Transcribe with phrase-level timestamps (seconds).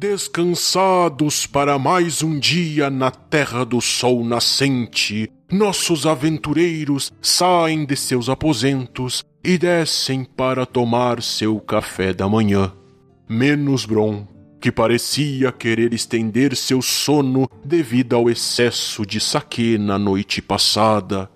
[0.00, 8.30] Descansados para mais um dia na terra do sol nascente, nossos aventureiros saem de seus
[8.30, 12.72] aposentos e descem para tomar seu café da manhã.
[13.28, 14.26] Menos Bron,
[14.58, 21.30] que parecia querer estender seu sono devido ao excesso de saque na noite passada.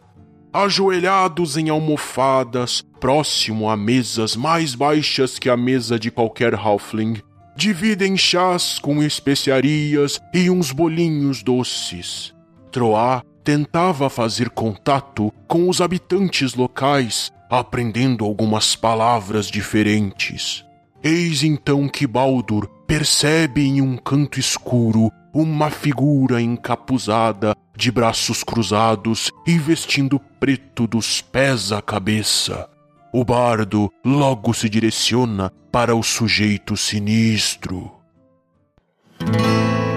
[0.50, 7.20] Ajoelhados em almofadas, próximo a mesas mais baixas que a mesa de qualquer halfling,
[7.56, 12.34] dividem chás com especiarias e uns bolinhos doces.
[12.70, 20.64] Troá tentava fazer contato com os habitantes locais, aprendendo algumas palavras diferentes.
[21.02, 29.30] Eis então que Baldur percebe em um canto escuro uma figura encapuzada, de braços cruzados
[29.46, 32.68] e vestindo preto dos pés à cabeça.
[33.16, 37.92] O bardo logo se direciona para o sujeito sinistro.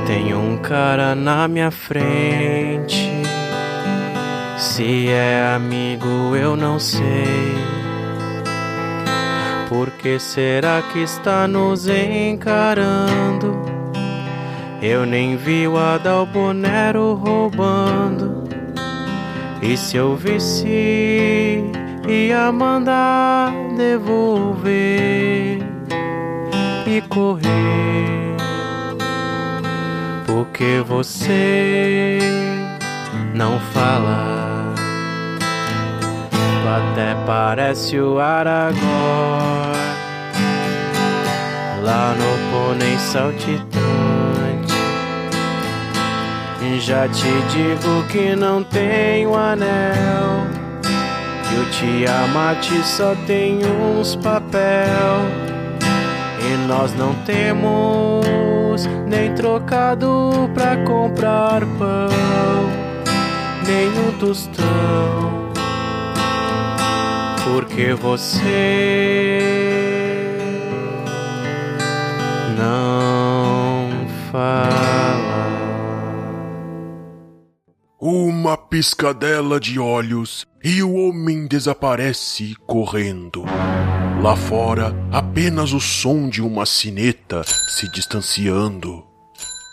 [0.06, 3.10] Tem um cara na minha frente.
[4.60, 7.56] Se é amigo, eu não sei.
[9.68, 13.60] Por que será que está nos encarando?
[14.80, 18.44] Eu nem vi o Adalbonero roubando.
[19.60, 21.64] E se eu visse,
[22.38, 25.60] ia mandar devolver
[26.86, 28.36] e correr.
[30.26, 32.20] Porque você
[33.34, 34.38] não fala.
[36.78, 38.78] Até parece o Aragorn
[41.82, 43.68] lá no pônei saltitante.
[46.80, 50.57] Já te digo que não tenho anel.
[51.52, 55.48] E o Tiamat só tem uns papel.
[56.40, 62.10] E nós não temos nem trocado pra comprar pão,
[63.66, 65.48] nem um tostão.
[67.44, 69.58] Porque você
[72.58, 75.48] não fala.
[78.00, 83.46] Uma piscadela de olhos e o homem desaparece correndo.
[84.22, 89.06] Lá fora, apenas o som de uma sineta se distanciando.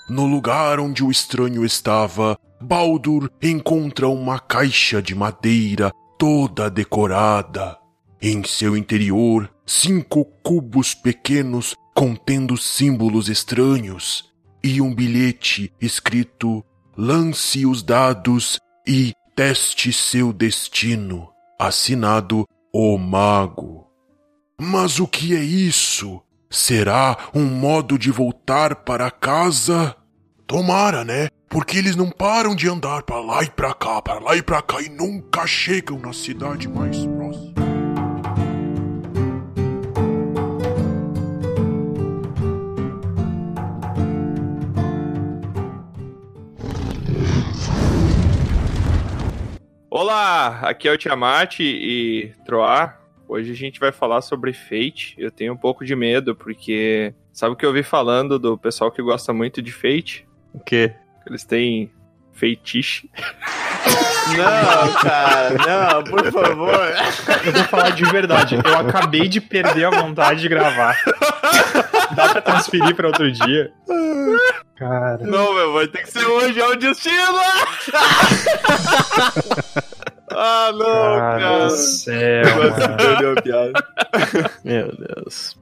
[0.09, 7.77] No lugar onde o estranho estava, Baldur encontra uma caixa de madeira toda decorada.
[8.21, 14.31] Em seu interior, cinco cubos pequenos contendo símbolos estranhos
[14.63, 16.65] e um bilhete escrito
[16.97, 21.29] Lance os dados e teste seu destino,
[21.59, 23.87] assinado O Mago.
[24.61, 26.21] Mas o que é isso?
[26.51, 29.97] Será um modo de voltar para casa?
[30.47, 31.29] Tomara, né?
[31.49, 34.61] Porque eles não param de andar para lá e para cá, para lá e para
[34.63, 37.05] cá e nunca chegam na cidade mais
[49.97, 52.99] Olá, aqui é o Tiamat e Troar.
[53.29, 55.15] Hoje a gente vai falar sobre Fate.
[55.17, 58.91] Eu tenho um pouco de medo, porque sabe o que eu ouvi falando do pessoal
[58.91, 60.27] que gosta muito de Fate?
[60.53, 60.93] O quê?
[61.25, 61.93] Eles têm
[62.33, 63.09] feitiço.
[64.37, 66.75] Não, cara, não, por favor.
[67.45, 68.55] Eu vou falar de verdade.
[68.55, 70.97] Eu acabei de perder a vontade de gravar.
[72.25, 73.71] Dá pra transferir pra outro dia?
[74.77, 75.19] Cara.
[75.19, 77.13] Não, meu, vai ter que ser hoje, é o destino!
[80.33, 81.67] ah, não, Cara cara.
[81.67, 82.45] do céu.
[83.43, 83.73] Piada.
[84.65, 85.55] Meu Deus.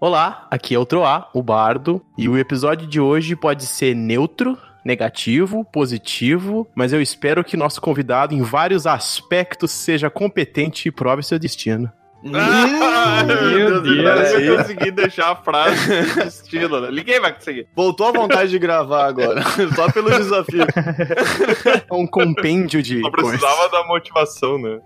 [0.00, 4.58] Olá, aqui é o Troá, o Bardo, e o episódio de hoje pode ser neutro,
[4.84, 11.22] negativo, positivo, mas eu espero que nosso convidado, em vários aspectos, seja competente e prove
[11.22, 11.88] seu destino.
[12.34, 14.32] Ah, Meu Deus.
[14.40, 16.90] Eu consegui deixar a frase de destino, né?
[16.90, 17.66] Ninguém vai conseguir.
[17.74, 19.42] Voltou a vontade de gravar agora,
[19.74, 20.62] só pelo desafio.
[20.62, 24.80] É um compêndio de Só precisava da motivação, né?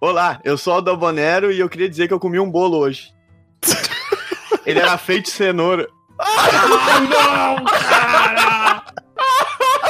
[0.00, 3.12] Olá, eu sou o Dalbonero e eu queria dizer que eu comi um bolo hoje.
[4.64, 5.86] Ele era feito de cenoura.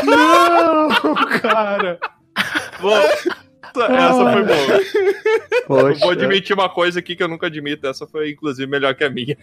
[0.04, 1.98] Não, cara.
[2.80, 3.00] Bom,
[3.84, 4.80] essa foi boa.
[5.52, 6.00] Eu Poxa.
[6.00, 7.86] vou admitir uma coisa aqui que eu nunca admito.
[7.86, 9.36] Essa foi, inclusive, melhor que a minha.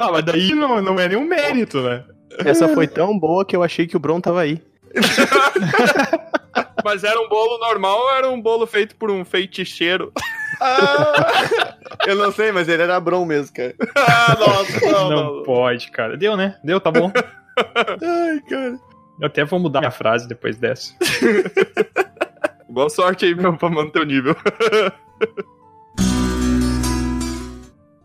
[0.00, 2.04] Ah, mas daí não, não é nenhum mérito, né?
[2.38, 4.62] Essa foi tão boa que eu achei que o Bron tava aí.
[6.84, 10.12] Mas era um bolo normal ou era um bolo feito por um feiticeiro?
[10.60, 11.74] Ah,
[12.06, 13.74] eu não sei, mas ele era Bron mesmo, cara.
[13.94, 15.42] Ah, nossa, Não, não, não.
[15.42, 16.16] pode, cara.
[16.16, 16.56] Deu, né?
[16.64, 17.12] Deu, tá bom.
[17.56, 18.78] Ai, cara.
[19.20, 20.94] Eu até vou mudar minha frase depois dessa.
[22.70, 24.36] Boa sorte aí meu, pra manter o nível.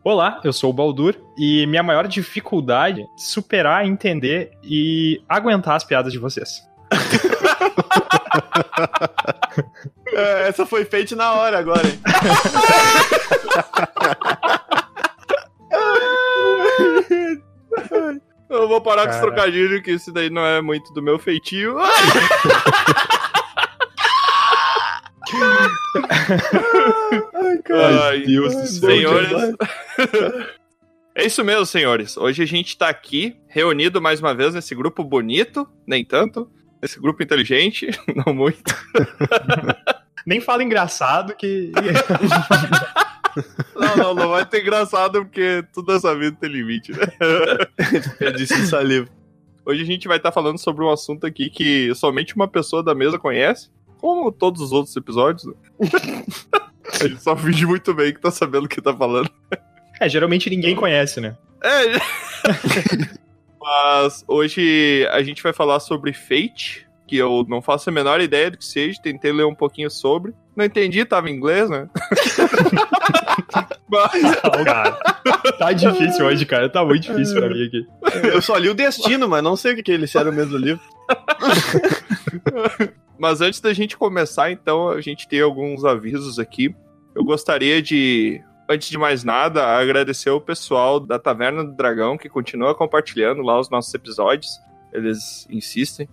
[0.03, 5.83] Olá, eu sou o Baldur e minha maior dificuldade é superar, entender e aguentar as
[5.83, 6.63] piadas de vocês.
[10.07, 11.99] É, essa foi feita na hora agora, hein?
[18.49, 19.31] Eu vou parar com esse Cara.
[19.31, 21.75] trocadilho, que isso daí não é muito do meu feitio.
[28.01, 28.89] Ai, Deus do céu.
[28.89, 29.31] Senhores.
[31.17, 32.17] É isso mesmo, senhores.
[32.17, 36.51] Hoje a gente tá aqui, reunido mais uma vez nesse grupo bonito, nem tanto.
[36.81, 37.89] Nesse grupo inteligente,
[38.25, 38.61] não muito.
[40.25, 41.71] Nem fala engraçado que.
[43.75, 46.97] Não, não, não vai ter engraçado porque tudo nessa vida tem limite, né?
[48.19, 49.07] Eu disse saliva.
[49.63, 52.95] Hoje a gente vai estar falando sobre um assunto aqui que somente uma pessoa da
[52.95, 53.69] mesa conhece,
[54.05, 55.47] como todos os outros episódios.
[55.47, 55.53] né?
[57.01, 59.27] A gente só finge muito bem que tá sabendo o que tá falando.
[59.99, 61.35] É, geralmente ninguém conhece, né?
[61.63, 61.97] É.
[63.59, 68.51] Mas hoje a gente vai falar sobre Fate, que eu não faço a menor ideia
[68.51, 70.35] do que seja, tentei ler um pouquinho sobre.
[70.55, 71.89] Não entendi, tava em inglês, né?
[73.89, 74.91] Mas, Não, cara.
[75.57, 76.69] Tá difícil hoje, cara.
[76.69, 77.87] Tá muito difícil pra mim aqui.
[78.27, 80.33] Eu só li o Destino, mas não sei o que, que ele se era o
[80.33, 80.81] mesmo livro.
[83.17, 86.75] Mas antes da gente começar, então, a gente tem alguns avisos aqui.
[87.13, 92.29] Eu gostaria de, antes de mais nada, agradecer o pessoal da Taverna do Dragão que
[92.29, 94.59] continua compartilhando lá os nossos episódios.
[94.93, 96.09] Eles insistem.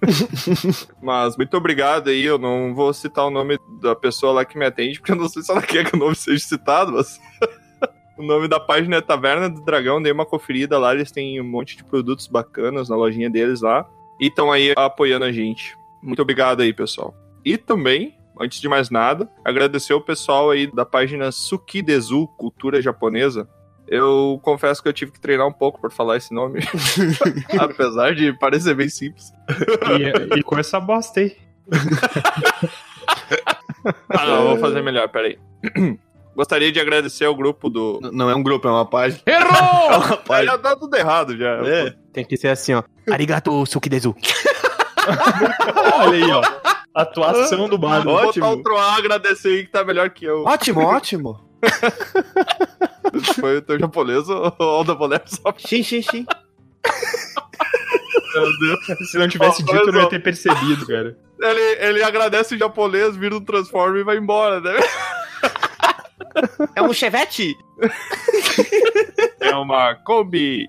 [1.02, 2.24] Mas muito obrigado aí.
[2.24, 5.28] Eu não vou citar o nome da pessoa lá que me atende, porque eu não
[5.28, 7.20] sei se ela quer que o nome seja citado, mas.
[8.16, 10.02] o nome da página é Taverna do Dragão.
[10.02, 10.94] Dei uma conferida lá.
[10.94, 13.86] Eles têm um monte de produtos bacanas na lojinha deles lá.
[14.20, 15.76] E estão aí apoiando a gente.
[16.04, 17.14] Muito obrigado aí, pessoal.
[17.44, 23.48] E também, antes de mais nada, agradecer o pessoal aí da página Sukidezu Cultura Japonesa.
[23.86, 26.60] Eu confesso que eu tive que treinar um pouco para falar esse nome.
[27.58, 29.30] Apesar de parecer bem simples.
[30.34, 31.36] E, e com essa bosta aí.
[34.08, 35.38] Ah, não, eu vou fazer melhor, peraí.
[36.34, 38.00] Gostaria de agradecer ao grupo do.
[38.02, 39.20] N- Não é um grupo, é uma página.
[39.26, 39.98] Errou!
[40.00, 40.52] uma página.
[40.52, 41.60] Já tá tudo errado já.
[41.66, 41.94] É.
[42.12, 42.82] Tem que ser assim, ó.
[43.10, 44.16] Arigato sukidezu.
[45.94, 46.42] Olha aí, ó.
[46.94, 48.04] Atuação do bardo.
[48.04, 48.46] Vou Ótimo.
[48.46, 50.44] botar o Troá agradecer aí que tá melhor que eu.
[50.44, 51.40] Ótimo, ótimo.
[53.40, 55.54] Foi o teu japonês ou o da só?
[55.58, 56.26] Sim, sim, sim.
[58.34, 59.10] Meu Deus.
[59.10, 61.16] Se não tivesse dito, eu não ia ter percebido, cara.
[61.40, 64.74] Ele, ele agradece o japonês, vira um transforme e vai embora, né?
[66.74, 67.56] É um chevette?
[69.40, 70.68] É uma Kombi.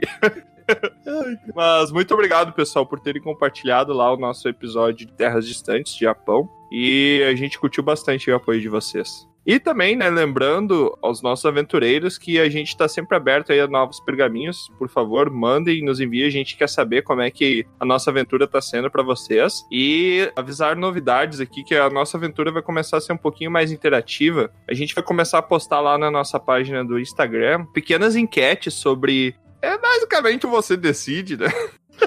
[1.56, 6.50] Mas muito obrigado, pessoal, por terem compartilhado lá o nosso episódio de Terras Distantes Japão.
[6.72, 9.28] E a gente curtiu bastante o apoio de vocês.
[9.46, 13.68] E também, né, lembrando aos nossos aventureiros que a gente está sempre aberto aí a
[13.68, 14.72] novos pergaminhos.
[14.80, 16.26] Por favor, mandem, nos enviem.
[16.26, 19.64] A gente quer saber como é que a nossa aventura está sendo para vocês.
[19.72, 23.72] E avisar novidades aqui, que a nossa aventura vai começar a ser um pouquinho mais
[23.72, 24.50] interativa.
[24.68, 29.36] A gente vai começar a postar lá na nossa página do Instagram pequenas enquetes sobre
[29.66, 31.48] é basicamente você decide, né?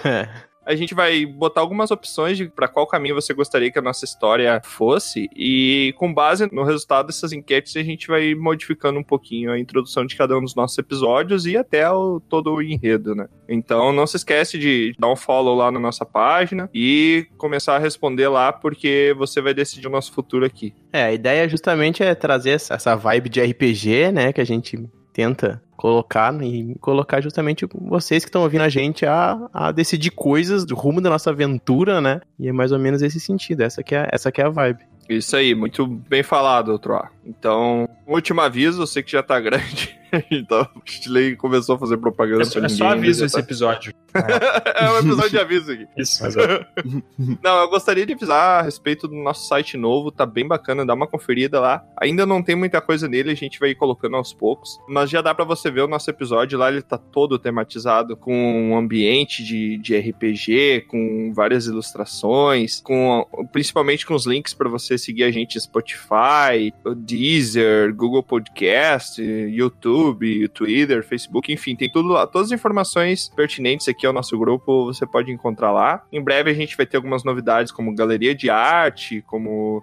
[0.04, 0.48] É.
[0.68, 4.04] A gente vai botar algumas opções de para qual caminho você gostaria que a nossa
[4.04, 9.50] história fosse e com base no resultado dessas enquetes a gente vai modificando um pouquinho
[9.50, 13.28] a introdução de cada um dos nossos episódios e até o, todo o enredo, né?
[13.48, 17.78] Então não se esquece de dar um follow lá na nossa página e começar a
[17.78, 20.74] responder lá porque você vai decidir o nosso futuro aqui.
[20.92, 24.78] É, a ideia justamente é trazer essa essa vibe de RPG, né, que a gente
[25.12, 30.64] tenta colocar e colocar justamente vocês que estão ouvindo a gente a, a decidir coisas
[30.64, 32.20] do rumo da nossa aventura, né?
[32.38, 34.80] E é mais ou menos esse sentido, essa que é, essa que é a vibe.
[35.08, 37.10] Isso aí, muito bem falado, Troá.
[37.28, 39.98] Então, um último aviso, eu sei que já tá grande.
[40.30, 42.76] então, o Stiley começou a fazer propaganda É, pra é ninguém.
[42.78, 43.40] só aviso esse tá?
[43.40, 43.92] episódio.
[44.74, 45.86] é um episódio de aviso aqui.
[45.98, 46.64] Isso, exato.
[47.44, 50.94] Não, eu gostaria de avisar a respeito do nosso site novo, tá bem bacana, dá
[50.94, 51.84] uma conferida lá.
[52.00, 55.20] Ainda não tem muita coisa nele, a gente vai ir colocando aos poucos, mas já
[55.20, 58.32] dá pra você ver o nosso episódio lá, ele tá todo tematizado com
[58.70, 64.96] um ambiente de, de RPG, com várias ilustrações, com principalmente com os links pra você
[64.96, 72.10] seguir a gente no Spotify, o Deezer, Google Podcast, YouTube, Twitter, Facebook, enfim, tem tudo
[72.10, 76.04] lá, todas as informações pertinentes aqui ao nosso grupo, você pode encontrar lá.
[76.12, 79.82] Em breve a gente vai ter algumas novidades como galeria de arte, como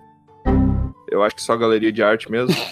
[1.11, 2.55] eu acho que só galeria de arte mesmo.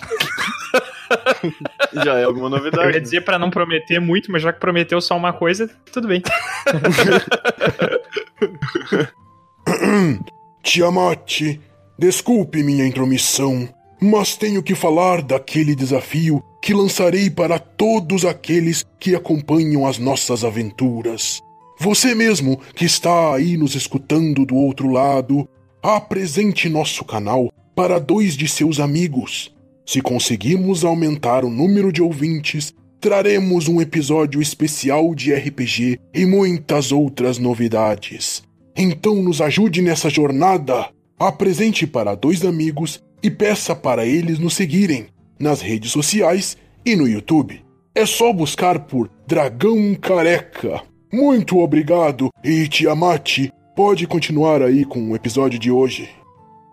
[2.05, 2.87] Já é alguma Eu novidade.
[2.87, 2.99] ia né?
[3.01, 6.23] dizer pra não prometer muito, mas já que prometeu só uma coisa, tudo bem.
[10.63, 11.59] Tiamat,
[11.99, 13.67] desculpe minha intromissão,
[14.03, 20.43] mas tenho que falar daquele desafio que lançarei para todos aqueles que acompanham as nossas
[20.43, 21.41] aventuras.
[21.79, 25.47] Você mesmo que está aí nos escutando do outro lado,
[25.81, 29.53] apresente nosso canal para dois de seus amigos.
[29.85, 36.91] Se conseguirmos aumentar o número de ouvintes, traremos um episódio especial de RPG e muitas
[36.91, 38.43] outras novidades.
[38.75, 40.89] Então nos ajude nessa jornada.
[41.17, 45.07] Apresente para dois amigos e peça para eles nos seguirem
[45.39, 47.63] nas redes sociais e no YouTube.
[47.95, 50.81] É só buscar por Dragão Careca.
[51.11, 56.09] Muito obrigado e Tiamat, pode continuar aí com o episódio de hoje.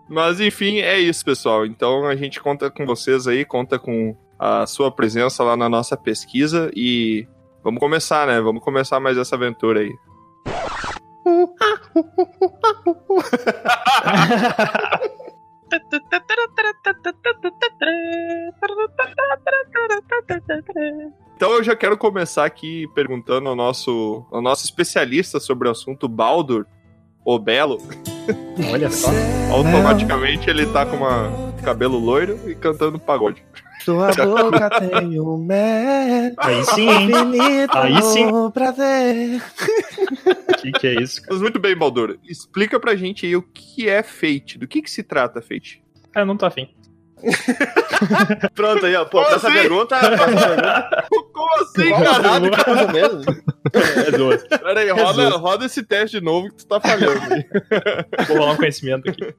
[0.09, 1.65] Mas enfim, é isso, pessoal.
[1.65, 5.95] Então a gente conta com vocês aí, conta com a sua presença lá na nossa
[5.95, 7.25] pesquisa e
[7.63, 8.41] vamos começar, né?
[8.41, 9.93] Vamos começar mais essa aventura aí.
[21.35, 26.07] Então eu já quero começar aqui perguntando ao nosso, ao nosso especialista sobre o assunto,
[26.07, 26.65] Baldur,
[27.25, 27.79] o Belo.
[28.71, 29.09] Olha só.
[29.51, 33.43] Automaticamente ele tá com uma cabelo loiro e cantando pagode.
[33.83, 36.33] Sua boca tem o mel.
[36.37, 36.89] Aí sim?
[36.89, 38.51] Infinito Aí sim.
[38.51, 39.41] prazer.
[40.49, 41.33] O que, que é isso, cara?
[41.33, 42.17] Mas muito bem, Baldur.
[42.27, 44.57] Explica pra gente aí o que é Fate.
[44.57, 45.81] Do que que se trata, Fate?
[46.15, 46.69] Ah, eu não tô afim.
[48.55, 49.05] Pronto aí, ó.
[49.05, 49.57] Pô, Como essa assim?
[49.57, 49.95] pergunta.
[51.33, 52.51] Como assim, caralho
[52.91, 53.43] mesmo?
[54.07, 54.43] É duas.
[54.47, 57.19] Pera aí, roda, roda esse teste de novo que tu tá falhando.
[58.27, 59.33] Vou rolar um conhecimento aqui.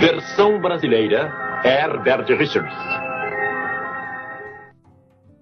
[0.00, 1.32] Versão brasileira,
[1.64, 2.74] Herbert Richards.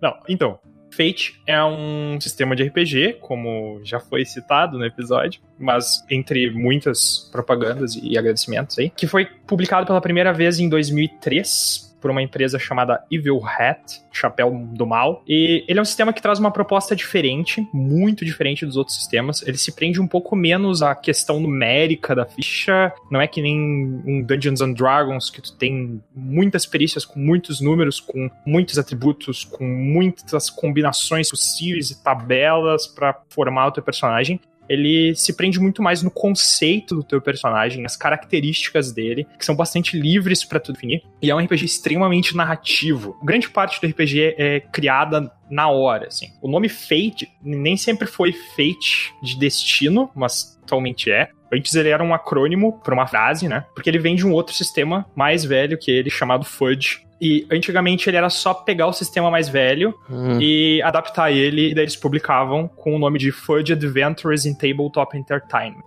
[0.01, 0.59] Não, então.
[0.91, 7.29] Fate é um sistema de RPG, como já foi citado no episódio, mas entre muitas
[7.31, 12.59] propagandas e agradecimentos aí, que foi publicado pela primeira vez em 2003 por uma empresa
[12.59, 15.23] chamada Evil Hat, Chapéu do Mal.
[15.27, 19.43] E ele é um sistema que traz uma proposta diferente, muito diferente dos outros sistemas.
[19.47, 22.93] Ele se prende um pouco menos à questão numérica da ficha.
[23.11, 23.59] Não é que nem
[24.07, 29.45] um Dungeons and Dragons, que tu tem muitas perícias com muitos números, com muitos atributos,
[29.45, 35.83] com muitas combinações possíveis e tabelas para formar o teu personagem ele se prende muito
[35.83, 40.73] mais no conceito do teu personagem, as características dele, que são bastante livres para tu
[40.73, 41.03] definir.
[41.23, 43.19] E é um RPG extremamente narrativo.
[43.23, 46.29] Grande parte do RPG é criada na hora, assim.
[46.43, 51.31] O nome Fate nem sempre foi Fate de destino, mas atualmente é.
[51.51, 53.65] Antes ele era um acrônimo para uma frase, né?
[53.75, 57.08] Porque ele vem de um outro sistema mais velho que ele, chamado Fudge.
[57.21, 60.39] E antigamente ele era só pegar o sistema mais velho Hum.
[60.41, 65.17] e adaptar ele, e daí eles publicavam com o nome de Fudge Adventures in Tabletop
[65.17, 65.83] Entertainment,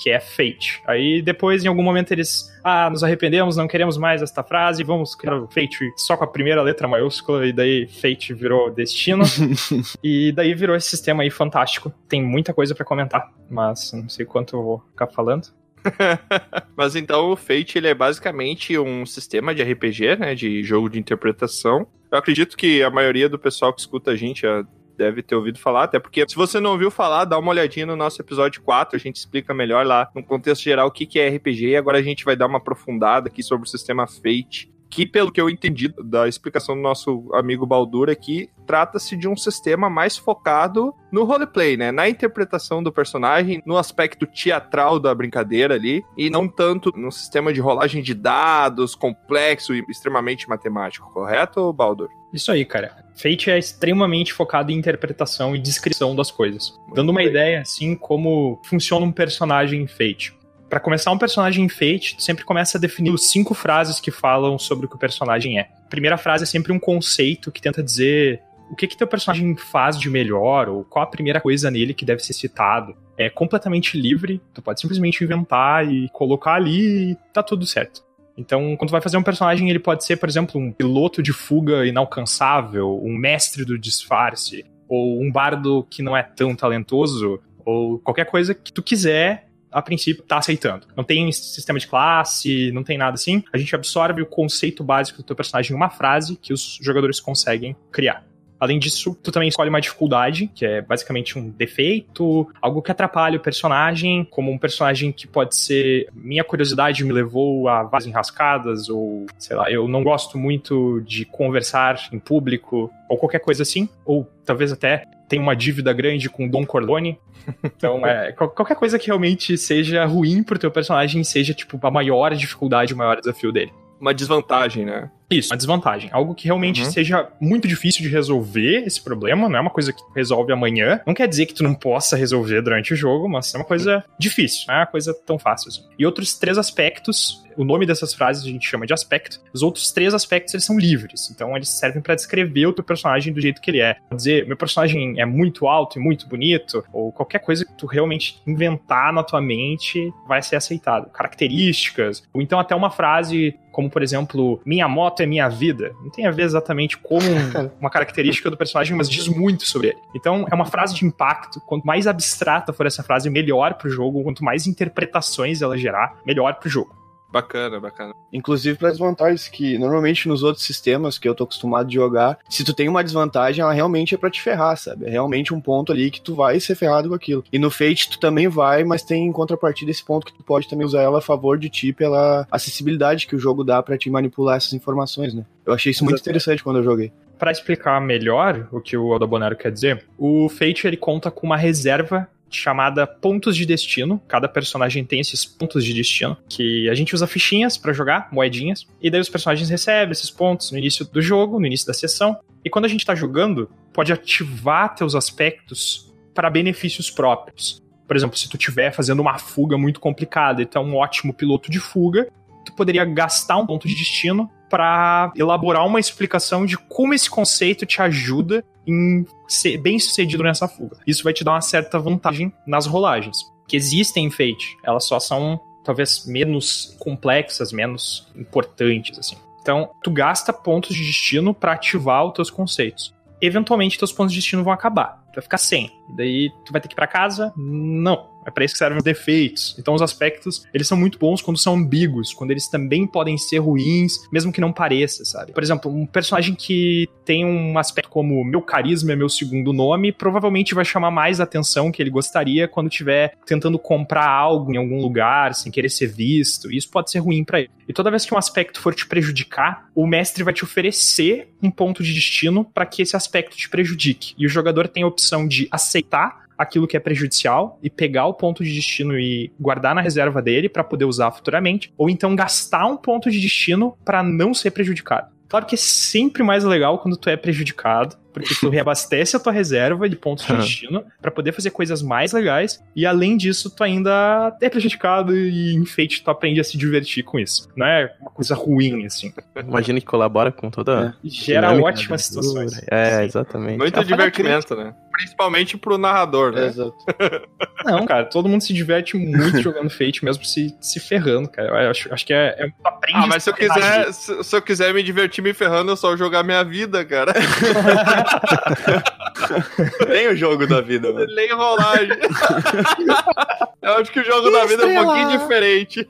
[0.00, 0.82] que é Fate.
[0.86, 5.14] Aí depois, em algum momento, eles, ah, nos arrependemos, não queremos mais esta frase, vamos
[5.14, 9.24] criar o Fate só com a primeira letra maiúscula, e daí Fate virou Destino.
[10.02, 11.92] e daí virou esse sistema aí fantástico.
[12.08, 15.48] Tem muita coisa pra comentar, mas não sei quanto eu vou ficar falando.
[16.76, 20.34] Mas então o Fate ele é basicamente um sistema de RPG, né?
[20.34, 21.86] De jogo de interpretação.
[22.10, 24.64] Eu acredito que a maioria do pessoal que escuta a gente já
[24.96, 27.96] deve ter ouvido falar, até porque se você não ouviu falar, dá uma olhadinha no
[27.96, 31.68] nosso episódio 4, a gente explica melhor lá no contexto geral o que é RPG
[31.68, 34.71] e agora a gente vai dar uma aprofundada aqui sobre o sistema Fate.
[34.92, 39.34] Que, pelo que eu entendi da explicação do nosso amigo Baldur aqui, trata-se de um
[39.34, 41.90] sistema mais focado no roleplay, né?
[41.90, 47.54] Na interpretação do personagem, no aspecto teatral da brincadeira ali, e não tanto no sistema
[47.54, 52.10] de rolagem de dados complexo e extremamente matemático, correto, Baldur?
[52.30, 53.02] Isso aí, cara.
[53.14, 56.78] Fate é extremamente focado em interpretação e descrição das coisas.
[56.94, 57.28] Dando uma bem.
[57.28, 60.34] ideia, assim, como funciona um personagem em Fate.
[60.72, 64.10] Pra começar um personagem em Fate, tu sempre começa a definir os cinco frases que
[64.10, 65.68] falam sobre o que o personagem é.
[65.84, 69.54] A primeira frase é sempre um conceito que tenta dizer o que que teu personagem
[69.54, 72.96] faz de melhor, ou qual a primeira coisa nele que deve ser citado.
[73.18, 78.02] É completamente livre, tu pode simplesmente inventar e colocar ali e tá tudo certo.
[78.34, 81.34] Então, quando tu vai fazer um personagem, ele pode ser, por exemplo, um piloto de
[81.34, 87.98] fuga inalcançável, um mestre do disfarce, ou um bardo que não é tão talentoso, ou
[87.98, 90.86] qualquer coisa que tu quiser, a princípio, tá aceitando.
[90.96, 93.42] Não tem sistema de classe, não tem nada assim.
[93.52, 97.18] A gente absorve o conceito básico do teu personagem em uma frase que os jogadores
[97.18, 98.24] conseguem criar.
[98.62, 103.36] Além disso, tu também escolhe uma dificuldade, que é basicamente um defeito, algo que atrapalha
[103.36, 108.88] o personagem, como um personagem que pode ser minha curiosidade me levou a várias enrascadas,
[108.88, 113.88] ou sei lá, eu não gosto muito de conversar em público, ou qualquer coisa assim,
[114.04, 117.18] ou talvez até tenha uma dívida grande com Don Corleone.
[117.64, 121.90] Então, é, qual- qualquer coisa que realmente seja ruim pro teu personagem, seja tipo a
[121.90, 123.72] maior dificuldade, o maior desafio dele.
[124.00, 125.10] Uma desvantagem, né?
[125.30, 126.08] Isso, uma desvantagem.
[126.12, 126.90] Algo que realmente Uhum.
[126.90, 131.00] seja muito difícil de resolver esse problema, não é uma coisa que tu resolve amanhã.
[131.06, 134.04] Não quer dizer que tu não possa resolver durante o jogo, mas é uma coisa
[134.18, 135.82] difícil, não é uma coisa tão fácil assim.
[135.98, 139.40] E outros três aspectos, o nome dessas frases a gente chama de aspecto.
[139.52, 143.32] Os outros três aspectos eles são livres, então eles servem pra descrever o teu personagem
[143.32, 143.96] do jeito que ele é.
[144.14, 148.40] Dizer, meu personagem é muito alto e muito bonito, ou qualquer coisa que tu realmente
[148.46, 151.10] inventar na tua mente vai ser aceitado.
[151.10, 155.92] Características, ou então até uma frase como, por exemplo, minha moto é minha vida.
[156.02, 159.88] Não tem a ver exatamente como um- uma característica do personagem, mas diz muito sobre
[159.88, 159.98] ele.
[160.14, 161.58] Então, é uma frase de impacto.
[161.62, 164.22] Quanto mais abstrata for essa frase, melhor pro jogo.
[164.22, 166.94] Quanto mais interpretações ela gerar, melhor pro jogo.
[167.32, 168.12] Bacana, bacana.
[168.30, 172.62] Inclusive para desvantagens que normalmente nos outros sistemas que eu tô acostumado a jogar, se
[172.62, 175.06] tu tem uma desvantagem, ela realmente é pra te ferrar, sabe?
[175.06, 177.42] É realmente um ponto ali que tu vai ser ferrado com aquilo.
[177.50, 180.68] E no Fate tu também vai, mas tem em contrapartida esse ponto que tu pode
[180.68, 184.10] também usar ela a favor de ti pela acessibilidade que o jogo dá pra te
[184.10, 185.46] manipular essas informações, né?
[185.64, 187.12] Eu achei isso muito interessante quando eu joguei.
[187.38, 191.56] Pra explicar melhor o que o Aldabonero quer dizer, o Fate ele conta com uma
[191.56, 194.20] reserva chamada pontos de destino.
[194.28, 198.86] Cada personagem tem esses pontos de destino, que a gente usa fichinhas pra jogar, moedinhas,
[199.00, 202.38] e daí os personagens recebem esses pontos no início do jogo, no início da sessão.
[202.64, 207.82] E quando a gente tá jogando, pode ativar teus aspectos para benefícios próprios.
[208.06, 211.32] Por exemplo, se tu estiver fazendo uma fuga muito complicada e tu é um ótimo
[211.32, 212.28] piloto de fuga,
[212.64, 217.84] tu poderia gastar um ponto de destino para elaborar uma explicação de como esse conceito
[217.84, 220.98] te ajuda em ser bem sucedido nessa fuga.
[221.06, 223.50] Isso vai te dar uma certa vantagem nas rolagens.
[223.66, 229.36] Que existem em Fate, elas só são talvez menos complexas, menos importantes, assim.
[229.60, 233.14] Então, tu gasta pontos de destino para ativar os teus conceitos.
[233.40, 235.24] Eventualmente, teus pontos de destino vão acabar.
[235.32, 235.90] Tu vai ficar sem.
[236.16, 237.52] Daí, tu vai ter que ir pra casa?
[237.56, 238.31] Não.
[238.44, 239.76] É pra isso que servem os defeitos.
[239.78, 243.58] Então, os aspectos, eles são muito bons quando são ambíguos, quando eles também podem ser
[243.58, 245.52] ruins, mesmo que não pareça, sabe?
[245.52, 250.12] Por exemplo, um personagem que tem um aspecto como meu carisma é meu segundo nome,
[250.12, 255.00] provavelmente vai chamar mais atenção que ele gostaria quando estiver tentando comprar algo em algum
[255.00, 256.70] lugar, sem querer ser visto.
[256.70, 257.70] E isso pode ser ruim pra ele.
[257.88, 261.70] E toda vez que um aspecto for te prejudicar, o mestre vai te oferecer um
[261.70, 264.34] ponto de destino para que esse aspecto te prejudique.
[264.36, 268.34] E o jogador tem a opção de aceitar aquilo que é prejudicial e pegar o
[268.34, 272.86] ponto de destino e guardar na reserva dele para poder usar futuramente, ou então gastar
[272.86, 275.32] um ponto de destino para não ser prejudicado.
[275.48, 279.52] Claro que é sempre mais legal quando tu é prejudicado, porque tu reabastece a tua
[279.52, 283.84] reserva de pontos de destino para poder fazer coisas mais legais e além disso tu
[283.84, 287.68] ainda é prejudicado e enfeite tu aprende a se divertir com isso.
[287.76, 289.32] Não é uma coisa ruim assim.
[289.56, 291.14] Imagina que colabora com toda.
[291.22, 292.42] E gera dinâmica ótimas aventura.
[292.68, 292.86] situações.
[292.90, 293.24] É, Sim.
[293.24, 293.78] exatamente.
[293.78, 294.94] Muito É divertimento, né?
[295.12, 296.66] Principalmente pro narrador, né?
[296.66, 296.94] Exato.
[297.84, 301.84] Não, cara, todo mundo se diverte muito jogando Fate, mesmo se, se ferrando, cara.
[301.84, 304.56] Eu acho, acho que é, é tu aprende Ah, mas se eu quiser, se, se
[304.56, 307.32] eu quiser me divertir me ferrando, é só jogar minha vida, cara.
[310.06, 311.26] Tem o jogo da vida, mano.
[311.28, 312.08] Lei rolagem.
[313.82, 316.08] eu acho que o jogo da vida é um pouquinho diferente.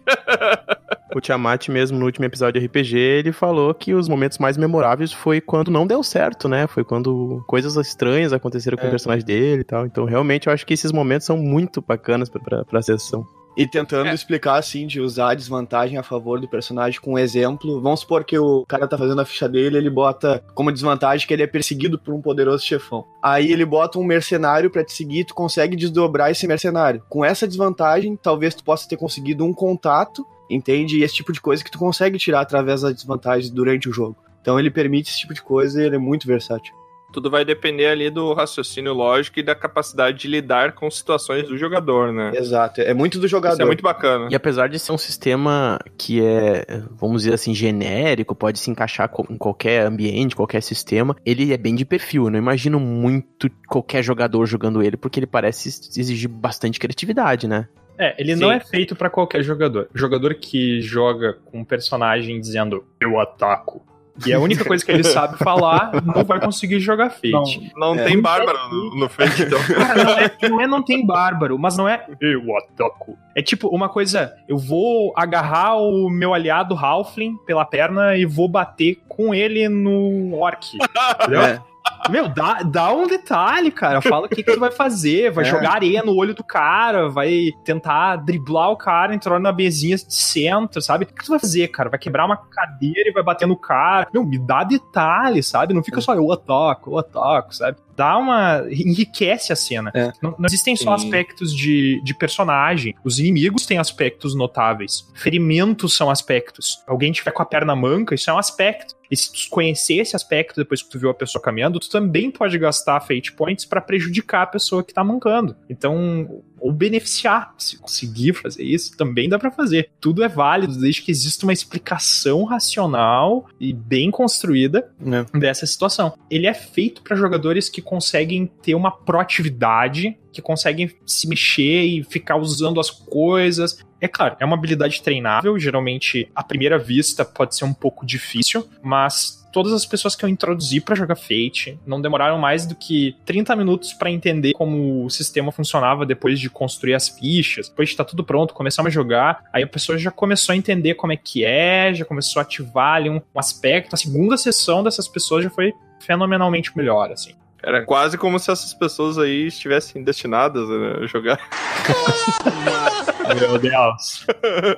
[1.14, 5.12] O Tiamat mesmo no último episódio de RPG, ele falou que os momentos mais memoráveis
[5.12, 6.66] foi quando não deu certo, né?
[6.66, 8.88] Foi quando coisas estranhas aconteceram com É.
[8.88, 9.84] o personagem dele e tal.
[9.86, 13.26] Então, realmente, eu acho que esses momentos são muito bacanas pra, pra, pra sessão.
[13.56, 14.14] E tentando É.
[14.14, 17.80] explicar, assim, de usar a desvantagem a favor do personagem com um exemplo.
[17.80, 21.34] Vamos supor que o cara tá fazendo a ficha dele, ele bota como desvantagem que
[21.34, 23.04] ele é perseguido por um poderoso chefão.
[23.22, 27.02] Aí ele bota um mercenário pra te seguir, tu consegue desdobrar esse mercenário.
[27.08, 30.98] Com essa desvantagem, talvez tu possa ter conseguido um contato, entende?
[30.98, 34.16] E esse tipo de coisa que tu consegue tirar através das desvantagens durante o jogo.
[34.40, 36.74] Então ele permite esse tipo de coisa e ele é muito versátil.
[37.12, 41.56] Tudo vai depender ali do raciocínio lógico e da capacidade de lidar com situações do
[41.56, 42.32] jogador, né?
[42.34, 42.80] Exato.
[42.80, 43.54] É muito do jogador.
[43.54, 44.28] Isso é muito bacana.
[44.30, 49.10] E apesar de ser um sistema que é, vamos dizer assim, genérico, pode se encaixar
[49.30, 52.24] em qualquer ambiente, qualquer sistema, ele é bem de perfil.
[52.24, 57.68] Eu não imagino muito qualquer jogador jogando ele, porque ele parece exigir bastante criatividade, né?
[57.98, 58.40] É, ele Sim.
[58.40, 59.88] não é feito pra qualquer jogador.
[59.94, 63.84] O jogador que joga com um personagem dizendo eu ataco.
[64.26, 67.72] E é a única coisa que ele sabe falar, não vai conseguir jogar Fate.
[67.76, 68.04] Não É.
[68.04, 69.58] tem Bárbara no, no Fate, então.
[69.74, 73.16] Cara, não é, não é não tem bárbaro, mas não é eu ataco.
[73.34, 78.48] É tipo uma coisa, eu vou agarrar o meu aliado Halfling pela perna e vou
[78.48, 80.76] bater com ele no orc.
[81.22, 81.42] Entendeu?
[81.42, 81.62] É.
[82.10, 84.00] Meu, dá, dá um detalhe, cara.
[84.02, 85.30] Fala o que, que tu vai fazer.
[85.30, 85.48] Vai É.
[85.48, 90.12] jogar areia no olho do cara, vai tentar driblar o cara, entrar na mesinha de
[90.14, 91.04] centro, sabe?
[91.04, 91.88] O que tu vai fazer, cara?
[91.90, 94.08] Vai quebrar uma cadeira e vai bater no cara.
[94.12, 95.74] Meu, me dá detalhe, sabe?
[95.74, 97.76] Não fica só eu ataco, eu ataco, sabe?
[98.02, 98.64] Dá uma.
[98.68, 99.92] enriquece a cena.
[99.94, 100.10] É.
[100.20, 101.04] Não, não existem só Sim.
[101.04, 102.96] aspectos de, de personagem.
[103.04, 105.08] Os inimigos têm aspectos notáveis.
[105.14, 106.82] Ferimentos são aspectos.
[106.84, 108.96] Alguém tiver com a perna manca, isso é um aspecto.
[109.08, 112.28] E se tu conhecer esse aspecto depois que tu viu a pessoa caminhando, tu também
[112.28, 115.54] pode gastar fate points pra prejudicar a pessoa que tá mancando.
[115.70, 117.54] Então, ou beneficiar.
[117.58, 119.90] Se conseguir fazer isso, também dá pra fazer.
[120.00, 125.26] Tudo é válido desde que exista uma explicação racional e bem construída né?
[125.34, 126.14] dessa situação.
[126.30, 132.04] Ele é feito para jogadores que conseguem ter uma proatividade, que conseguem se mexer e
[132.04, 133.78] ficar usando as coisas.
[134.02, 138.68] É claro, é uma habilidade treinável, geralmente à primeira vista pode ser um pouco difícil,
[138.82, 143.14] mas todas as pessoas que eu introduzi para jogar Fate não demoraram mais do que
[143.24, 147.68] 30 minutos para entender como o sistema funcionava depois de construir as fichas.
[147.68, 150.94] Depois de estar tudo pronto, começamos a jogar, aí a pessoa já começou a entender
[150.94, 153.94] como é que é, já começou a ativar ali um, um aspecto.
[153.94, 157.34] A segunda sessão dessas pessoas já foi fenomenalmente melhor, assim.
[157.62, 161.38] Era quase como se essas pessoas aí estivessem destinadas a jogar.
[163.40, 164.26] Meu Deus.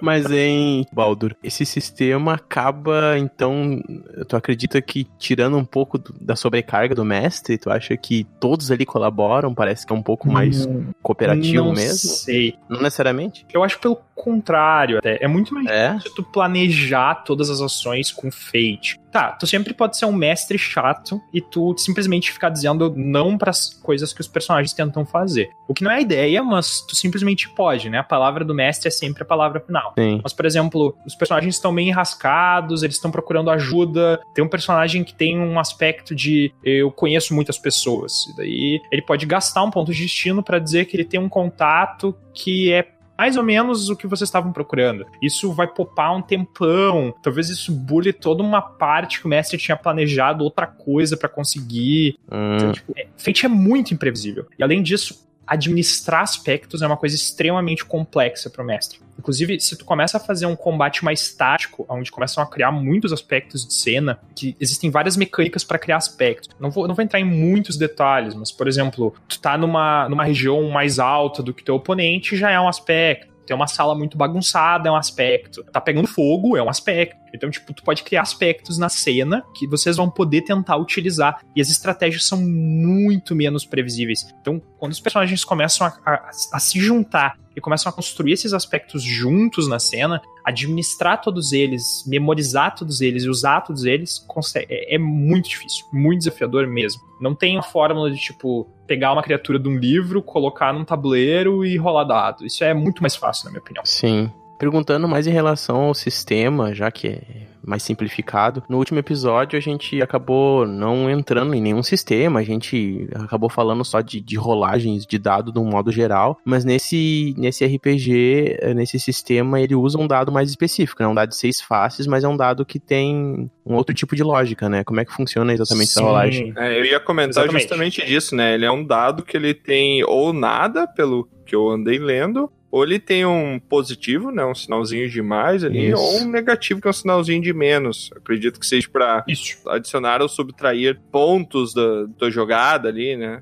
[0.01, 3.83] Mas em Baldur, esse sistema acaba, então,
[4.29, 8.71] tu acredita que tirando um pouco do- da sobrecarga do mestre, tu acha que todos
[8.71, 9.55] ali colaboram?
[9.55, 10.69] Parece que é um pouco mais
[11.03, 12.11] cooperativo não mesmo?
[12.11, 12.55] sei.
[12.69, 13.47] Não necessariamente?
[13.53, 15.19] Eu acho pelo contrário até.
[15.23, 15.99] É muito mais É?
[16.01, 18.99] se tu planejar todas as ações com fate.
[19.11, 23.69] Tá, tu sempre pode ser um mestre chato e tu simplesmente ficar dizendo não pras
[23.81, 25.51] coisas que os personagens tentam fazer.
[25.69, 27.99] O que não é a ideia, mas tu simplesmente pode, né?
[27.99, 29.93] A palavra do mestre é sempre a palavra final.
[29.99, 30.21] Sim.
[30.23, 34.21] Mas, por exemplo, os personagens estão bem enrascados, eles estão procurando ajuda.
[34.35, 38.27] Tem um personagem que tem um aspecto de eu conheço muitas pessoas.
[38.29, 41.29] E daí ele pode gastar um ponto de destino pra dizer que ele tem um
[41.29, 45.07] contato que é mais ou menos o que vocês estavam procurando.
[45.23, 47.15] Isso vai popar um tempão.
[47.23, 52.17] Talvez isso bule toda uma parte que o mestre tinha planejado outra coisa pra conseguir.
[52.31, 54.47] Hum, Então, tipo, é, Fate é muito imprevisível.
[54.59, 58.99] E além disso, administrar aspectos é uma coisa extremamente complexa pro mestre.
[59.19, 63.13] Inclusive, se tu começa a fazer um combate mais tático, onde começam a criar muitos
[63.13, 66.49] aspectos de cena, que existem várias mecânicas pra criar aspectos.
[66.59, 70.25] Não vou, não vou entrar em muitos detalhes, mas, por exemplo, tu tá numa, numa
[70.25, 73.34] região mais alta do que teu oponente, já é um aspecto.
[73.47, 75.63] Tem uma sala muito bagunçada, é um aspecto.
[75.65, 77.17] Tá pegando fogo, é um aspecto.
[77.35, 81.41] Então, tipo, tu pode criar aspectos na cena que vocês vão poder tentar utilizar.
[81.55, 84.27] E as estratégias são muito menos previsíveis.
[84.41, 88.53] Então, quando os personagens começam a, a- a se juntar e começam a construir esses
[88.53, 94.25] aspectos juntos na cena, administrar todos eles, memorizar todos eles e usar todos eles,
[94.57, 97.03] é, é muito difícil, muito desafiador mesmo.
[97.21, 101.65] Não tem uma fórmula de tipo pegar uma criatura de um livro, colocar num tabuleiro
[101.65, 102.45] e rolar dado.
[102.45, 103.85] Isso é muito mais fácil, na minha opinião.
[103.85, 104.31] sim.
[104.57, 107.21] Perguntando mais em relação ao sistema, já que
[107.67, 108.63] mais simplificado.
[108.69, 113.85] No último episódio, a gente acabou não entrando em nenhum sistema, a gente acabou falando
[113.85, 118.75] só de, de rolagens de dado de um modo geral, mas nesse, nesse RPG, eh,
[118.75, 122.07] nesse sistema, ele usa um dado mais específico, não é um dado de seis faces,
[122.07, 124.85] mas é um dado que tem um outro tipo de lógica, né?
[124.85, 126.07] Como é que funciona exatamente essa Sim.
[126.07, 126.53] rolagem?
[126.57, 127.63] É, eu ia comentar Exatamente.
[127.63, 128.55] justamente disso, né?
[128.55, 132.83] Ele é um dado que ele tem ou nada, pelo que eu andei lendo, ou
[132.83, 134.45] ele tem um positivo, né?
[134.45, 136.03] Um sinalzinho de mais ali, Isso.
[136.03, 138.11] ou um negativo, que é um sinalzinho de menos.
[138.17, 139.57] Acredito que seja pra Isso.
[139.69, 143.41] adicionar ou subtrair pontos da, da jogada ali, né?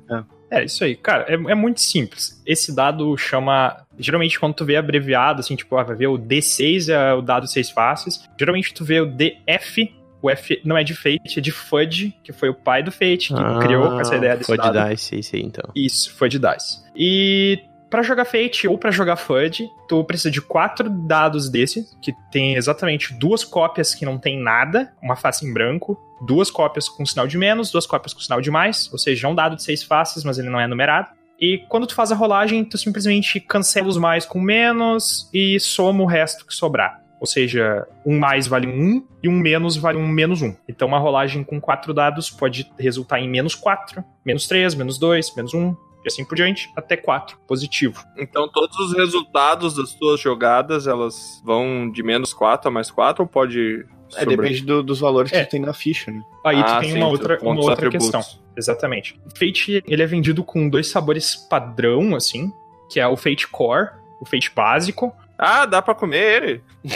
[0.50, 0.94] É, isso aí.
[0.94, 2.42] Cara, é, é muito simples.
[2.44, 3.86] Esse dado chama.
[3.98, 7.46] Geralmente, quando tu vê abreviado, assim, tipo, ah, vai ver o D6 é o dado
[7.46, 8.28] seis faces.
[8.38, 9.94] Geralmente, tu vê o DF.
[10.20, 13.34] O F não é de Fate, é de Fudge, que foi o pai do Fate,
[13.34, 14.74] que criou com essa ideia desse Pode dado.
[14.74, 15.68] dar esse, esse aí, então.
[15.74, 16.80] Isso, Fudge Dice.
[16.94, 17.58] E
[17.92, 22.54] pra jogar Fate ou pra jogar Fudge, tu precisa de quatro dados desse, que tem
[22.54, 27.26] exatamente duas cópias que não tem nada, uma face em branco, duas cópias com sinal
[27.26, 29.82] de menos, duas cópias com sinal de mais, ou seja, é um dado de seis
[29.82, 31.08] faces, mas ele não é numerado.
[31.38, 36.02] E quando tu faz a rolagem, tu simplesmente cancela os mais com menos e soma
[36.02, 36.98] o resto que sobrar.
[37.20, 40.56] Ou seja, um mais vale um 1 e um menos vale um menos 1.
[40.66, 45.36] Então uma rolagem com quatro dados pode resultar em menos 4, menos 3, menos 2,
[45.36, 48.02] menos 1, e assim por diante, até 4, positivo.
[48.18, 53.22] Então todos os resultados das tuas jogadas, elas vão de menos 4 a mais 4
[53.24, 53.86] ou pode...
[54.14, 55.42] É, sobre- depende do- dos valores É.
[55.44, 56.20] que tem na ficha, né?
[56.44, 58.10] Aí Ah, tu tem sim, uma outra, uma outra atributos.
[58.10, 58.42] questão.
[58.56, 59.18] Exatamente.
[59.24, 62.52] O Fate, ele é vendido com dois sabores padrão, assim,
[62.90, 63.88] que é o Fate Core,
[64.20, 65.14] o Fate básico.
[65.38, 66.62] Ah, dá pra comer ele.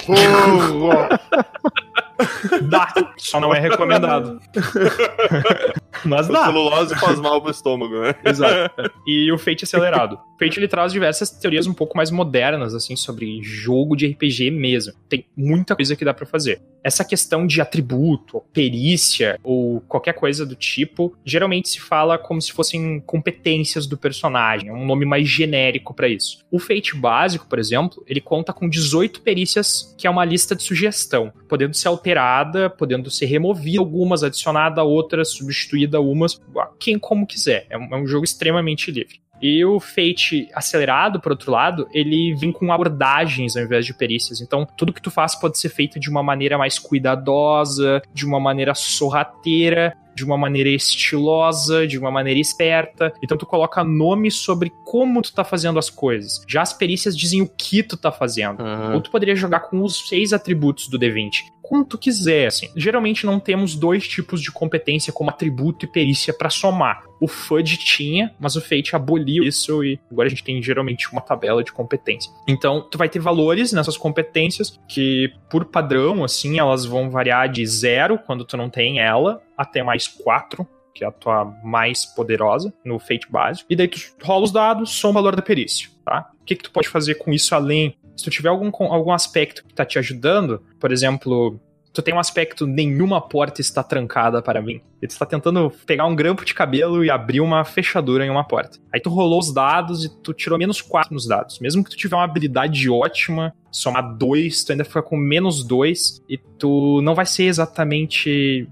[2.62, 4.40] Dá, só não é recomendado.
[6.05, 6.44] Mas A dá.
[6.44, 8.14] celulose faz mal pro estômago, né?
[8.24, 8.92] Exato.
[9.07, 10.14] E o Fate acelerado.
[10.14, 14.50] O Fate ele traz diversas teorias um pouco mais modernas, assim, sobre jogo de RPG
[14.50, 14.92] mesmo.
[15.09, 16.61] Tem muita coisa que dá pra fazer.
[16.87, 22.53] Essa questão de atributo, perícia ou qualquer coisa do tipo, geralmente se fala como se
[22.53, 26.44] fossem competências do personagem, é um nome mais genérico pra isso.
[26.49, 30.62] O Fate básico, por exemplo, ele conta com 18 perícias, que é uma lista de
[30.62, 36.40] sugestão, podendo ser alterada, podendo ser removida algumas, adicionada outras, substituída umas,
[36.79, 37.66] quem como quiser.
[37.68, 39.20] É um, é um jogo extremamente livre.
[39.40, 44.40] E o Fate acelerado, por outro lado, ele vem com abordagens ao invés de perícias.
[44.40, 48.40] Então, tudo que tu faz pode ser feito de uma maneira mais cuidadosa, de uma
[48.40, 53.12] maneira sorrateira, de uma maneira estilosa, de uma maneira esperta.
[53.22, 56.42] Então tu coloca nome sobre como tu tá fazendo as coisas.
[56.48, 58.62] Já as perícias dizem o que tu tá fazendo.
[58.94, 61.55] Ou tu poderia jogar com os seis atributos do D20.
[61.61, 62.68] Como tu quiser, assim.
[62.76, 67.02] Geralmente não temos dois tipos de competência como atributo e perícia pra somar.
[67.20, 71.20] O FUD tinha, mas o Fate aboliu isso e agora a gente tem geralmente uma
[71.20, 72.31] tabela de competência.
[72.46, 77.66] Então, tu vai ter valores nessas competências que, por padrão, assim, elas vão variar de
[77.66, 80.66] zero quando tu não tem ela, até mais quatro
[80.97, 83.66] que é a tua mais poderosa no Fate básico.
[83.69, 86.31] E daí tu rola os dados, soma o valor da perícia, tá?
[86.40, 87.99] O que, que tu pode fazer com isso além?
[88.16, 91.61] Se tu tiver algum, algum aspecto que tá te ajudando, por exemplo,
[91.92, 94.81] tu tem um aspecto nenhuma porta está trancada para mim.
[95.03, 98.45] E tu está tentando pegar um grampo de cabelo e abrir uma fechadura em uma
[98.45, 98.79] porta.
[98.90, 101.59] Aí tu rolou os dados e tu tirou menos 4 nos dados.
[101.59, 106.23] Mesmo que tu tiver uma habilidade ótima, somar 2, tu ainda fica com menos 2
[106.27, 108.66] e tu não vai ser exatamente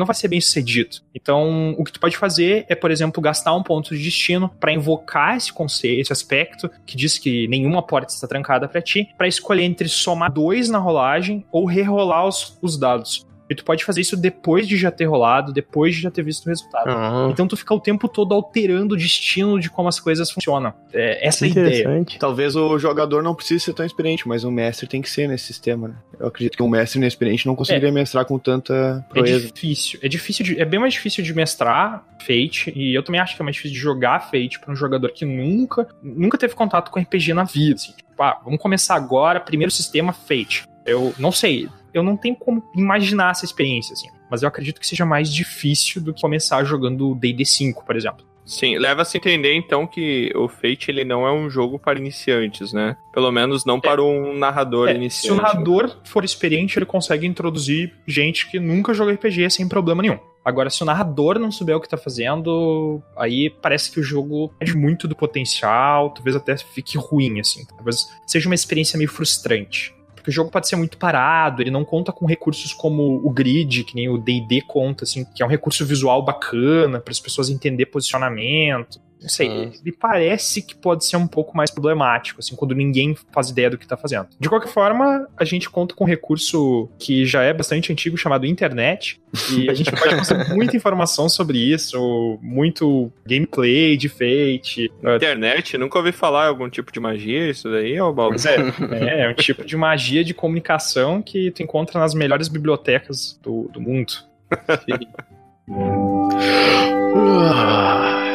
[0.00, 0.96] não vai ser bem sucedido.
[1.14, 4.72] Então, o que tu pode fazer é, por exemplo, gastar um ponto de destino para
[4.72, 9.28] invocar esse conceito, esse aspecto que diz que nenhuma porta está trancada para ti, para
[9.28, 13.26] escolher entre somar dois na rolagem ou rerolar os, os dados.
[13.50, 16.46] E tu pode fazer isso depois de já ter rolado, depois de já ter visto
[16.46, 16.88] o resultado.
[16.88, 20.72] Ah, Então tu fica o tempo todo alterando o destino de como as coisas funcionam.
[20.92, 21.66] É, essa é a ideia.
[21.66, 22.18] interessante.
[22.18, 25.46] Talvez o jogador não precise ser tão experiente, mas o mestre tem que ser nesse
[25.46, 25.94] sistema, né?
[26.18, 29.46] Eu acredito que um mestre inexperiente não conseguiria mestrar com tanta É proeza.
[29.52, 29.98] difícil.
[30.02, 33.42] É difícil de, é bem mais difícil de mestrar Fate e eu também acho que
[33.42, 37.00] é mais difícil de jogar Fate para um jogador que nunca nunca teve contato com
[37.00, 37.92] RPG na vida, assim.
[37.96, 40.64] Tipo, ah, vamos começar agora, primeiro sistema Fate.
[40.86, 44.86] Eu não sei, eu não tenho como imaginar essa experiência assim, mas eu acredito que
[44.86, 48.24] seja mais difícil do que começar jogando D&D 5, por exemplo.
[48.44, 52.72] Sim, leva-se a entender então que o Fate ele não é um jogo para iniciantes,
[52.72, 52.96] né?
[53.12, 55.38] Pelo menos não para um narrador É, se iniciante.
[55.38, 60.18] o narrador for experiente, ele consegue introduzir gente que nunca jogou RPG sem problema nenhum.
[60.44, 64.48] Agora, se o narrador não souber o que tá fazendo, aí parece que o jogo
[64.58, 67.64] perde muito do potencial, talvez até fique ruim, assim.
[67.66, 69.94] Talvez seja uma experiência meio frustrante.
[70.20, 73.84] Porque o jogo pode ser muito parado, ele não conta com recursos como o grid,
[73.84, 77.48] que nem o D&D conta, assim, que é um recurso visual bacana para as pessoas
[77.48, 79.00] entender posicionamento.
[79.20, 83.50] Não sei, ele parece que pode ser um pouco mais problemático, assim, quando ninguém faz
[83.50, 84.28] ideia do que tá fazendo.
[84.38, 88.46] De qualquer forma, a gente conta com um recurso que já é bastante antigo, chamado
[88.46, 89.20] internet,
[89.52, 94.90] e a gente pode conseguir muita informação sobre isso, muito gameplay de Fate.
[95.02, 98.34] uh, Internet, nunca ouvi falar algum tipo de magia, isso daí, ô Baldo?
[98.34, 98.56] Pois é,
[98.92, 103.68] é, é um tipo de magia de comunicação que tu encontra nas melhores bibliotecas do,
[103.72, 104.12] do mundo.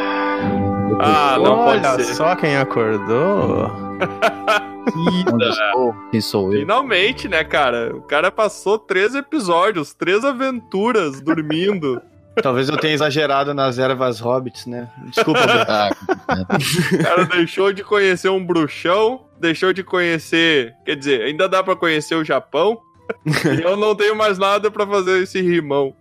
[0.99, 2.13] Ah, não Olha pode ser.
[2.15, 3.71] só quem acordou.
[6.11, 6.59] Quem sou eu?
[6.59, 7.95] Finalmente, né, cara?
[7.95, 11.99] O cara passou três episódios, três aventuras dormindo.
[12.41, 14.89] Talvez eu tenha exagerado nas ervas hobbits, né?
[15.07, 15.39] Desculpa.
[15.67, 15.89] Ah,
[16.99, 20.73] O cara deixou de conhecer um bruxão, deixou de conhecer.
[20.85, 22.77] Quer dizer, ainda dá pra conhecer o Japão.
[23.25, 25.95] e eu não tenho mais nada pra fazer esse rimão.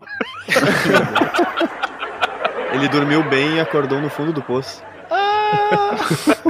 [2.74, 4.82] Ele dormiu bem e acordou no fundo do poço.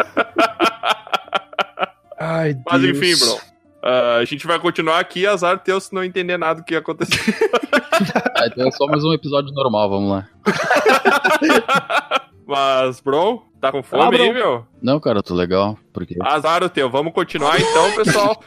[2.18, 2.96] Ai, Mas Deus.
[2.96, 3.38] enfim, bro.
[3.82, 7.18] ah, a gente vai continuar aqui, azar teu se não entender nada do que aconteceu.
[8.36, 10.26] ah, então é só mais um episódio normal, vamos lá.
[12.46, 14.66] Mas, bro, tá com fome Ah, aí, meu?
[14.82, 15.78] Não, cara, eu tô legal.
[15.94, 16.90] Porque Azar o teu.
[16.90, 18.38] Vamos continuar então, pessoal.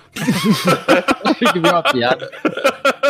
[1.25, 2.29] achei que uma piada.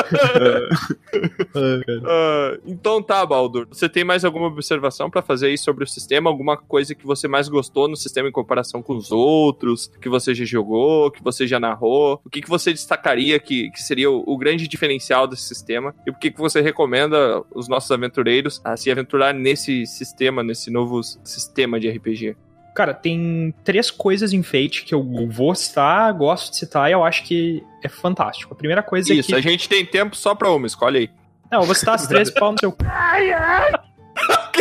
[2.06, 3.68] Ah, então tá, Baldur.
[3.72, 6.30] Você tem mais alguma observação pra fazer aí sobre o sistema?
[6.30, 9.92] Alguma coisa que você mais gostou no sistema em comparação com os outros?
[10.02, 12.22] Que você já jogou, que você já narrou?
[12.24, 15.94] O que, que você destacaria que, que seria o, o grande diferencial desse sistema?
[16.06, 20.70] E por que, que você recomenda os nossos aventureiros a se aventurar nesse sistema, nesse
[20.70, 22.36] novo sistema de RPG?
[22.78, 27.04] Cara, tem três coisas em Fate que eu vou citar, gosto de citar e eu
[27.04, 28.54] acho que é fantástico.
[28.54, 29.50] A primeira coisa Isso, é a que.
[29.50, 31.10] gente tem tempo só pra uma, escolhe aí.
[31.52, 32.72] Não, eu vou citar as três pau no seu.
[32.72, 32.78] cu.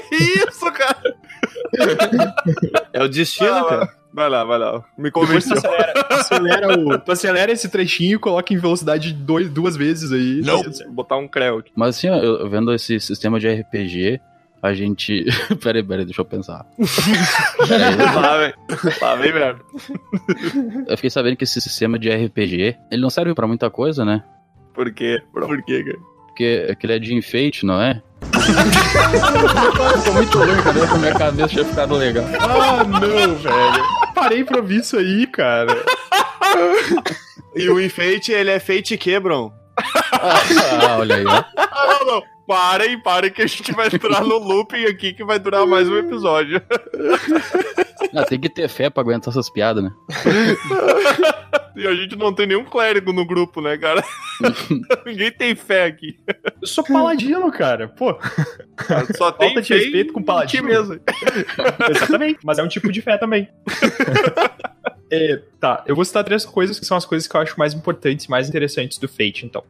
[0.08, 1.14] Que isso, cara?
[2.90, 3.92] É o destino, Vai lá, cara.
[4.14, 4.84] Vai lá, vai lá.
[4.96, 5.58] Me Depois tu convenceu.
[5.58, 10.40] acelera, acelera, o, tu acelera esse trechinho e coloca em velocidade dois, duas vezes aí.
[10.40, 11.70] Vou botar um creu aqui.
[11.76, 14.20] Mas assim, eu vendo esse sistema de RPG,
[14.66, 15.24] a gente.
[15.62, 16.66] peraí, peraí, deixa eu pensar.
[17.68, 18.54] Peraí, Lá, velho.
[19.00, 19.60] Lá, vem merda.
[20.86, 24.22] eu fiquei sabendo que esse sistema de RPG, ele não serve pra muita coisa, né?
[24.74, 25.22] Por quê?
[25.32, 25.98] Por quê, cara?
[26.26, 28.02] Porque aquele é de enfeite, não é?
[29.94, 30.80] eu tô muito ruim, cadê?
[30.84, 32.24] A minha cabeça tinha ficado legal.
[32.40, 34.12] Ah, não, velho.
[34.14, 35.74] Parei pra ouvir isso aí, cara.
[37.54, 39.50] E o enfeite, ele é feite quebram.
[40.12, 41.44] Ah, olha aí, ó.
[41.56, 42.35] Ah, não, não.
[42.46, 45.96] Parem, parem que a gente vai entrar no looping aqui que vai durar mais um
[45.96, 46.62] episódio.
[48.14, 49.92] Ah, tem que ter fé pra aguentar essas piadas, né?
[51.76, 54.02] E a gente não tem nenhum clérigo no grupo, né, cara?
[55.04, 56.18] Ninguém tem fé aqui.
[56.62, 57.86] Eu sou paladino, cara.
[57.86, 58.18] Pô,
[59.14, 60.66] Só tem falta de fé respeito com paladino.
[60.66, 60.98] mesmo.
[61.90, 62.38] Exatamente.
[62.42, 63.50] Mas é um tipo de fé também.
[65.10, 67.74] É, tá, eu vou citar três coisas que são as coisas que eu acho mais
[67.74, 69.62] importantes e mais interessantes do Fate, então.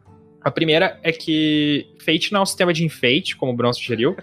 [0.47, 4.17] A primeira é que Fate não é um sistema de enfeite, como o Bron sugeriu.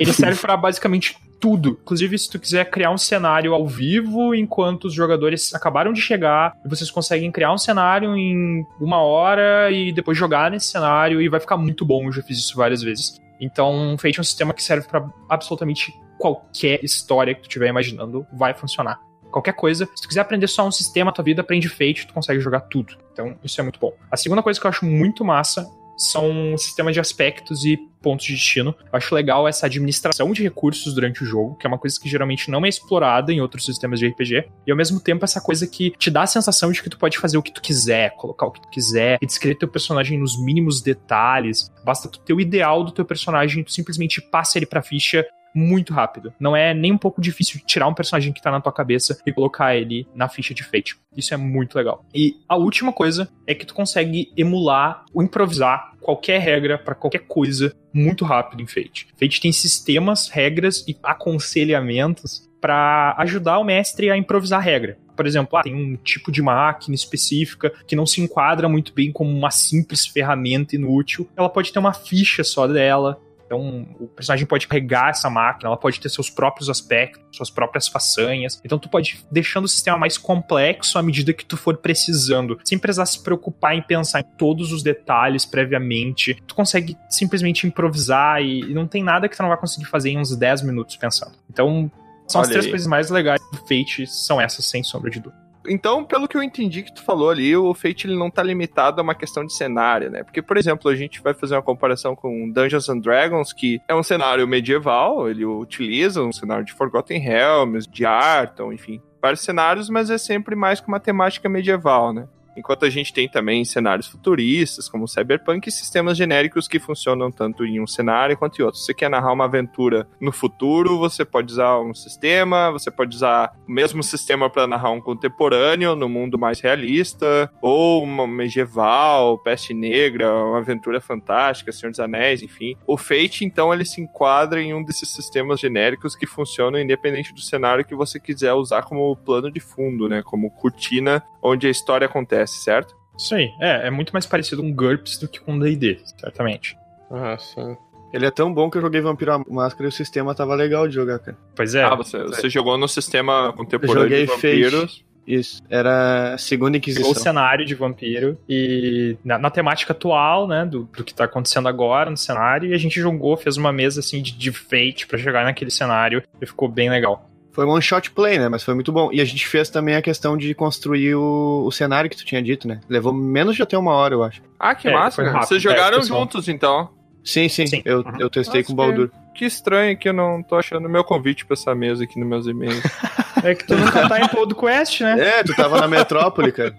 [0.00, 1.78] Ele serve pra basicamente tudo.
[1.82, 6.52] Inclusive, se tu quiser criar um cenário ao vivo enquanto os jogadores acabaram de chegar,
[6.66, 11.38] vocês conseguem criar um cenário em uma hora e depois jogar nesse cenário e vai
[11.38, 12.06] ficar muito bom.
[12.06, 13.20] Eu já fiz isso várias vezes.
[13.40, 18.26] Então, Fate é um sistema que serve pra absolutamente qualquer história que tu estiver imaginando,
[18.32, 18.98] vai funcionar.
[19.32, 19.88] Qualquer coisa.
[19.94, 22.96] Se tu quiser aprender só um sistema, tua vida aprende Fate, tu consegue jogar tudo.
[23.12, 23.92] Então, isso é muito bom.
[24.10, 25.66] A segunda coisa que eu acho muito massa
[25.96, 28.74] são sistemas de aspectos e pontos de destino.
[28.80, 32.08] Eu acho legal essa administração de recursos durante o jogo, que é uma coisa que
[32.08, 34.48] geralmente não é explorada em outros sistemas de RPG.
[34.66, 37.18] E ao mesmo tempo essa coisa que te dá a sensação de que tu pode
[37.18, 40.42] fazer o que tu quiser, colocar o que tu quiser, e descrever teu personagem nos
[40.42, 41.70] mínimos detalhes.
[41.84, 45.92] Basta tu ter o ideal do teu personagem, tu simplesmente passa ele pra ficha muito
[45.92, 46.32] rápido.
[46.38, 49.32] Não é nem um pouco difícil tirar um personagem que tá na tua cabeça e
[49.32, 50.96] colocar ele na ficha de Fate.
[51.16, 52.04] Isso é muito legal.
[52.14, 57.20] E a última coisa é que tu consegue emular ou improvisar qualquer regra pra qualquer
[57.26, 59.08] coisa muito rápido em Fate.
[59.18, 64.96] Fate tem sistemas, regras e aconselhamentos pra ajudar o mestre a improvisar a regra.
[65.16, 69.12] Por exemplo, ah, tem um tipo de máquina específica que não se enquadra muito bem
[69.12, 71.28] como uma simples ferramenta inútil.
[71.36, 73.20] Ela pode ter uma ficha só dela.
[73.52, 77.86] Então, o personagem pode carregar essa máquina, ela pode ter seus próprios aspectos, suas próprias
[77.86, 78.58] façanhas.
[78.64, 82.58] Então, tu pode ir deixando o sistema mais complexo à medida que tu for precisando,
[82.64, 86.34] sem precisar se preocupar em pensar em todos os detalhes previamente.
[86.46, 90.10] Tu consegue simplesmente improvisar e e não tem nada que tu não vai conseguir fazer
[90.10, 91.32] em uns 10 minutos pensando.
[91.50, 91.90] Então,
[92.26, 92.70] são as Olha três aí.
[92.70, 95.42] coisas mais legais do Fate, são essas, sem sombra de dúvida.
[95.68, 99.00] Então, pelo que eu entendi que tu falou ali, o Fate ele não tá limitado
[99.00, 100.22] a uma questão de cenário, né?
[100.22, 103.94] Porque, por exemplo, a gente vai fazer uma comparação com Dungeons and Dragons, que é
[103.94, 109.88] um cenário medieval, ele utiliza um cenário de Forgotten Realms, de Arton, enfim, vários cenários,
[109.88, 112.26] mas é sempre mais com uma temática medieval, né?
[112.56, 117.64] Enquanto a gente tem também cenários futuristas, como Cyberpunk, e sistemas genéricos que funcionam tanto
[117.64, 118.78] em um cenário quanto em outro.
[118.78, 123.16] Se você quer narrar uma aventura no futuro, você pode usar um sistema, você pode
[123.16, 129.38] usar o mesmo sistema para narrar um contemporâneo no mundo mais realista, ou uma medieval,
[129.38, 132.76] peste negra, uma aventura fantástica, Senhor dos Anéis, enfim.
[132.86, 137.40] O Fate, então, ele se enquadra em um desses sistemas genéricos que funcionam independente do
[137.40, 140.22] cenário que você quiser usar como plano de fundo, né?
[140.22, 142.94] Como cortina onde a história acontece, certo?
[143.16, 143.50] Isso aí.
[143.60, 146.76] É, é muito mais parecido com GURPS do que com D&D, certamente.
[147.10, 147.76] Ah, sim.
[148.12, 150.86] Ele é tão bom que eu joguei Vampiro à Máscara e o sistema tava legal
[150.86, 151.36] de jogar, cara.
[151.56, 151.82] Pois é.
[151.82, 155.04] ah, você, você jogou no sistema contemporâneo joguei de vampiros.
[155.26, 155.62] Isso.
[155.70, 157.10] Era a segunda Pegou Inquisição.
[157.10, 161.68] o cenário de vampiro e na, na temática atual, né, do, do que tá acontecendo
[161.68, 165.16] agora no cenário, e a gente jogou, fez uma mesa assim de, de fate pra
[165.16, 167.30] jogar naquele cenário e ficou bem legal.
[167.52, 168.48] Foi um one shot play, né?
[168.48, 169.10] Mas foi muito bom.
[169.12, 172.42] E a gente fez também a questão de construir o, o cenário que tu tinha
[172.42, 172.80] dito, né?
[172.88, 174.40] Levou menos de até uma hora, eu acho.
[174.58, 175.22] Ah, que É, massa.
[175.22, 175.32] cara.
[175.34, 176.20] rápido, Vocês é, jogaram pessoal.
[176.20, 176.88] juntos, então.
[177.22, 177.66] Sim, sim.
[177.66, 177.82] Sim.
[177.84, 178.12] Eu, Uhum.
[178.18, 179.10] eu testei Nossa, com o Baldur.
[179.34, 182.46] Que estranho que eu não tô achando meu convite pra essa mesa aqui nos meus
[182.46, 182.82] e-mails.
[183.44, 185.16] É que tu nunca tá em quest, né?
[185.18, 186.76] É, tu tava na metrópole, cara.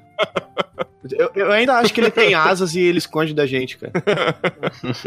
[1.17, 3.91] Eu, eu ainda acho que ele tem asas e ele esconde da gente, cara.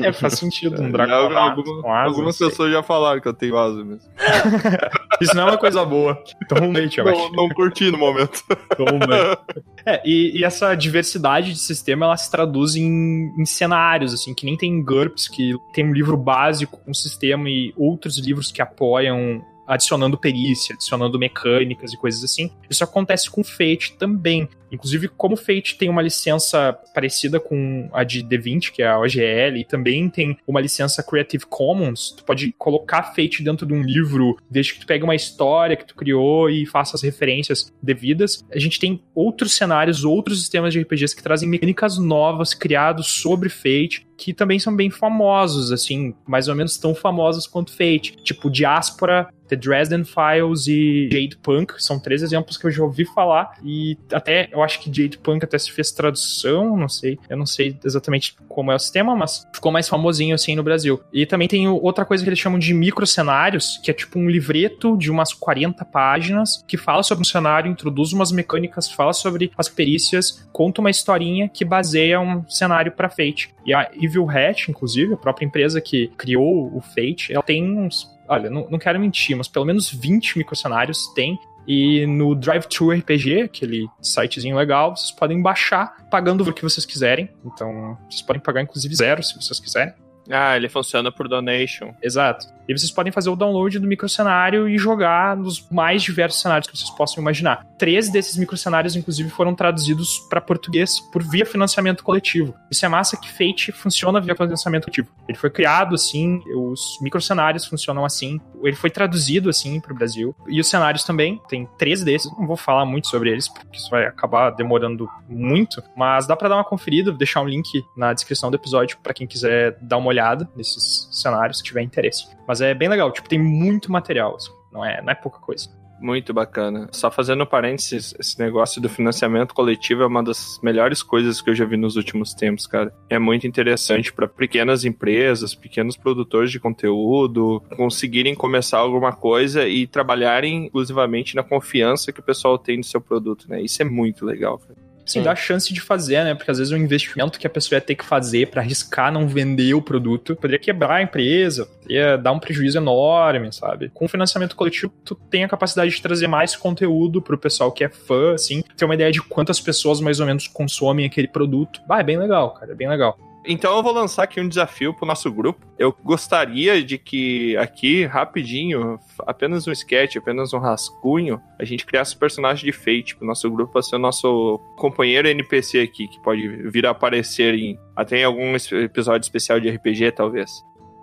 [0.02, 0.80] É, faz sentido.
[0.80, 2.48] Um Já dragão alguma- asas, algumas sei.
[2.50, 4.00] pessoas já falaram que eu tenho asa mesmo.
[5.22, 6.22] Isso não é uma coisa boa.
[6.44, 7.32] Então, leite, eu Não, acho.
[7.32, 8.42] não curti no momento.
[8.76, 9.38] Toma.
[9.86, 14.44] É, e, e essa diversidade de sistema, ela se traduz em, em cenários, assim, que
[14.44, 18.60] nem tem em GURPS, que tem um livro básico com sistema e outros livros que
[18.60, 22.50] apoiam adicionando perícia, adicionando mecânicas e coisas assim.
[22.70, 24.48] Isso acontece com Fate também.
[24.70, 29.58] Inclusive, como Fate tem uma licença parecida com a de D20, que é a OGL,
[29.58, 34.36] e também tem uma licença Creative Commons, tu pode colocar Fate dentro de um livro,
[34.50, 38.44] desde que tu pegue uma história que tu criou e faça as referências devidas.
[38.52, 43.48] A gente tem outros cenários, outros sistemas de RPGs que trazem mecânicas novas criados sobre
[43.48, 48.16] Fate, que também são bem famosos, assim, mais ou menos tão famosos quanto Fate.
[48.22, 53.04] Tipo, Diaspora, The Dresden Files e Jade Punk, são três exemplos que eu já ouvi
[53.04, 57.36] falar, e até, eu acho que Jade Punk até se fez tradução, não sei, eu
[57.36, 61.00] não sei exatamente como é o sistema, mas ficou mais famosinho, assim, no Brasil.
[61.12, 64.96] E também tem outra coisa que eles chamam de microcenários, que é tipo um livreto
[64.96, 69.68] de umas 40 páginas, que fala sobre um cenário, introduz umas mecânicas, fala sobre as
[69.68, 73.54] perícias, conta uma historinha que baseia um cenário para Fate.
[73.64, 78.16] E a Evil Hat, inclusive, a própria empresa que criou o Fate, ela tem uns
[78.28, 81.38] olha, não, não quero mentir, mas pelo menos 20 microcenários tem.
[81.66, 87.28] E no Drive-Thru RPG, aquele sitezinho legal, vocês podem baixar pagando o que vocês quiserem.
[87.44, 89.92] Então, vocês podem pagar inclusive zero se vocês quiserem.
[90.30, 91.92] Ah, ele funciona por donation.
[92.02, 92.55] Exato.
[92.68, 96.76] E vocês podem fazer o download do microcenário e jogar nos mais diversos cenários que
[96.76, 97.64] vocês possam imaginar.
[97.78, 102.54] Três desses microcenários, inclusive, foram traduzidos para português por via financiamento coletivo.
[102.70, 105.08] Isso é massa que Fate funciona via financiamento coletivo.
[105.28, 110.34] Ele foi criado assim, os microcenários funcionam assim, ele foi traduzido assim para o Brasil.
[110.48, 113.90] E os cenários também, tem três desses, não vou falar muito sobre eles, porque isso
[113.90, 118.12] vai acabar demorando muito, mas dá para dar uma conferida, vou deixar um link na
[118.12, 122.26] descrição do episódio para quem quiser dar uma olhada nesses cenários, se tiver interesse.
[122.46, 125.68] Mas é bem legal, tipo, tem muito material, assim, não é, não é pouca coisa.
[125.98, 126.88] Muito bacana.
[126.92, 131.54] Só fazendo parênteses, esse negócio do financiamento coletivo é uma das melhores coisas que eu
[131.54, 132.92] já vi nos últimos tempos, cara.
[133.08, 139.86] É muito interessante para pequenas empresas, pequenos produtores de conteúdo conseguirem começar alguma coisa e
[139.86, 143.62] trabalharem exclusivamente na confiança que o pessoal tem no seu produto, né?
[143.62, 144.85] Isso é muito legal, cara.
[145.06, 146.34] Sim, dá chance de fazer, né?
[146.34, 149.28] Porque às vezes o investimento que a pessoa ia ter que fazer para arriscar não
[149.28, 153.88] vender o produto poderia quebrar a empresa, ia dar um prejuízo enorme, sabe?
[153.94, 157.84] Com o financiamento coletivo, tu tem a capacidade de trazer mais conteúdo pro pessoal que
[157.84, 161.80] é fã, assim, ter uma ideia de quantas pessoas mais ou menos consomem aquele produto.
[161.86, 163.16] Bah, é bem legal, cara, é bem legal.
[163.46, 165.64] Então eu vou lançar aqui um desafio pro nosso grupo.
[165.78, 172.16] Eu gostaria de que aqui, rapidinho, apenas um sketch, apenas um rascunho, a gente criasse
[172.16, 176.20] o personagem de Fate pro nosso grupo pra ser o nosso companheiro NPC aqui, que
[176.20, 180.50] pode vir a aparecer em até em algum episódio especial de RPG, talvez.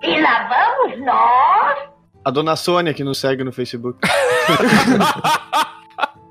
[0.01, 1.89] E lá vamos nós.
[2.25, 3.99] A dona Sônia que nos segue no Facebook.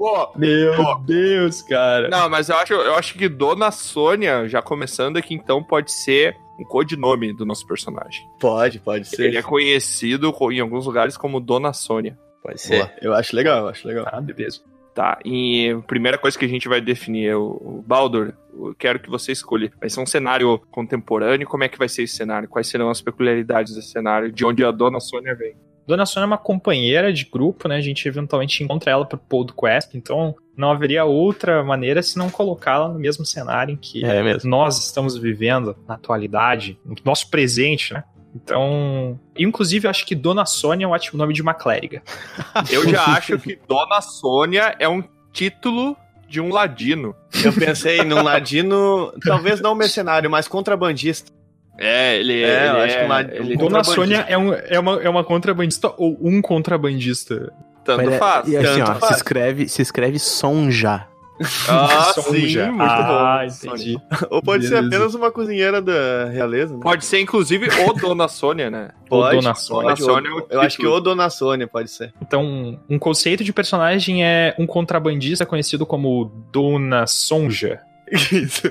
[0.03, 0.95] Pô, Meu Pô.
[1.07, 2.09] Deus, cara.
[2.09, 6.37] Não, mas eu acho, eu acho que Dona Sônia, já começando aqui, então pode ser
[6.59, 8.27] um codinome do nosso personagem.
[8.41, 9.27] Pode, pode ser.
[9.27, 12.19] Ele é conhecido co- em alguns lugares como Dona Sônia.
[12.43, 12.93] Pode ser.
[13.01, 14.05] Eu acho legal, eu acho legal.
[14.11, 14.61] Ah, beleza.
[14.95, 18.35] Tá, e a primeira coisa que a gente vai definir é o, o Baldur.
[18.53, 19.73] Eu quero que você escolha.
[19.81, 21.47] Vai ser um cenário contemporâneo.
[21.47, 22.47] Como é que vai ser esse cenário?
[22.49, 24.31] Quais serão as peculiaridades desse cenário?
[24.31, 25.55] De onde a Dona Sônia vem?
[25.87, 27.77] Dona Sônia é uma companheira de grupo, né?
[27.77, 32.31] A gente eventualmente encontra ela pro Pod Quest, então não haveria outra maneira se não
[32.31, 34.49] colocá-la no mesmo cenário em que É mesmo.
[34.49, 38.05] nós estamos vivendo na atualidade, no nosso presente, né?
[38.35, 42.03] Então, inclusive, eu acho que Dona Sônia é um ótimo nome de uma clériga.
[42.71, 45.95] Eu já acho que Dona Sônia é um título
[46.29, 47.15] de um ladino.
[47.45, 51.31] Eu pensei num ladino, talvez não mercenário, mas contrabandista.
[51.79, 53.95] É, ele É, eu ele acho que uma- ele um Dona contrabandista.
[53.95, 57.53] Sônia é, um- é uma, é uma contrabandista ou um contrabandista?
[57.85, 58.47] tanto Mas é- faz.
[58.49, 59.07] E assim, tanto ó, faz.
[59.07, 61.07] se escreve, se escreve Sonja.
[61.69, 62.67] Ah, Sonja.
[62.67, 63.69] sim, muito ah, bom.
[63.69, 63.99] entendi.
[64.31, 64.87] Ou pode ser Beleza.
[64.97, 66.81] apenas uma cozinheira da realeza, né?
[66.81, 68.91] Pode ser, inclusive, o Dona Sônia, né?
[69.11, 69.89] Ou Pode, Dona Sônia.
[69.89, 70.01] pode.
[70.03, 72.13] Dona Sônia é o eu, eu acho que o Dona Sônia pode ser.
[72.23, 77.81] Então, um conceito de personagem é um contrabandista conhecido como Dona Sonja.
[78.13, 78.71] Isso.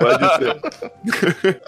[0.00, 1.60] pode ser.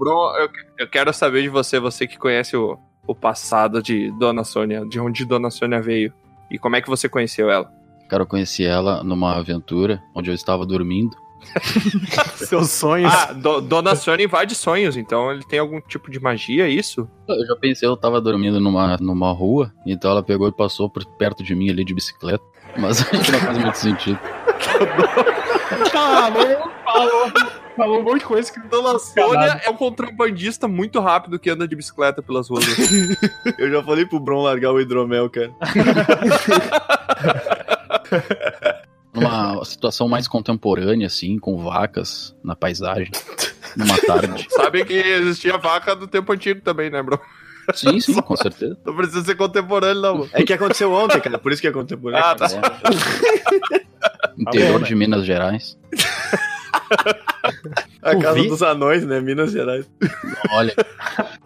[0.00, 0.48] Bruno, eu,
[0.78, 4.98] eu quero saber de você, você que conhece o, o passado de Dona Sônia, de
[4.98, 6.12] onde Dona Sônia veio.
[6.50, 7.70] E como é que você conheceu ela?
[8.08, 11.14] Cara, eu conheci ela numa aventura onde eu estava dormindo.
[12.36, 13.12] Seus sonhos.
[13.14, 17.08] Ah, Do- Dona Sônia invade sonhos, então ele tem algum tipo de magia, é isso?
[17.28, 21.04] Eu já pensei, eu tava dormindo numa, numa rua, então ela pegou e passou por
[21.16, 22.42] perto de mim ali de bicicleta.
[22.78, 24.18] Mas acho que não faz muito sentido.
[25.92, 27.32] Falou, falou,
[27.80, 31.66] falou um monte de coisa que Dona Sônia é um contrabandista muito rápido que anda
[31.66, 32.66] de bicicleta pelas ruas.
[33.58, 35.50] Eu já falei pro Bron largar o hidromel, cara.
[39.12, 43.10] Numa situação mais contemporânea, assim, com vacas na paisagem,
[43.76, 44.46] numa tarde.
[44.50, 47.20] Sabe que existia vaca do tempo antigo também, né, bro?
[47.74, 48.78] Sim, sim, com certeza.
[48.84, 50.30] Não precisa ser contemporâneo, não, mano.
[50.32, 52.24] É que aconteceu ontem, cara, por isso que é contemporâneo.
[52.24, 52.46] Ah, tá.
[54.38, 55.76] Interior de Minas Gerais.
[58.02, 58.48] A casa vi?
[58.48, 59.20] dos anões, né?
[59.20, 59.88] Minas Gerais.
[60.52, 60.74] Olha,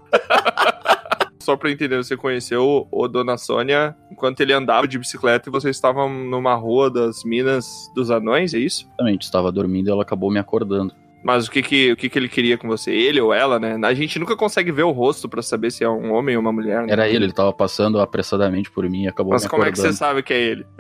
[1.40, 5.76] Só pra entender, você conheceu o Dona Sônia enquanto ele andava de bicicleta e vocês
[5.76, 8.86] estavam numa rua das Minas dos Anões, é isso?
[8.86, 10.94] exatamente, estava dormindo e ela acabou me acordando.
[11.24, 12.90] Mas o que que, o que que ele queria com você?
[12.90, 13.78] Ele ou ela, né?
[13.82, 16.52] A gente nunca consegue ver o rosto pra saber se é um homem ou uma
[16.52, 16.92] mulher, né?
[16.92, 19.78] Era ele, ele tava passando apressadamente por mim e acabou Mas me como é que
[19.78, 20.66] você sabe que é ele?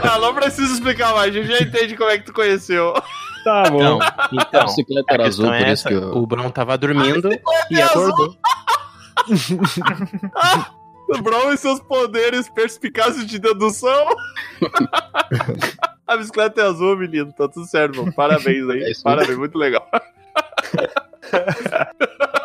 [0.00, 2.94] ah, não precisa explicar mais, a gente já entende como é que tu conheceu.
[3.42, 3.80] Tá bom.
[3.82, 6.16] Então, A então bicicleta a era azul, por é isso que eu...
[6.16, 7.30] O Bron tava dormindo
[7.68, 8.36] e é acordou.
[11.18, 14.08] O Brown e seus poderes perspicazes de dedução.
[16.06, 17.32] A bicicleta é azul, menino.
[17.32, 18.12] Tá tudo certo, mano.
[18.12, 18.82] Parabéns aí.
[18.82, 18.92] É.
[19.02, 19.88] Parabéns, muito legal.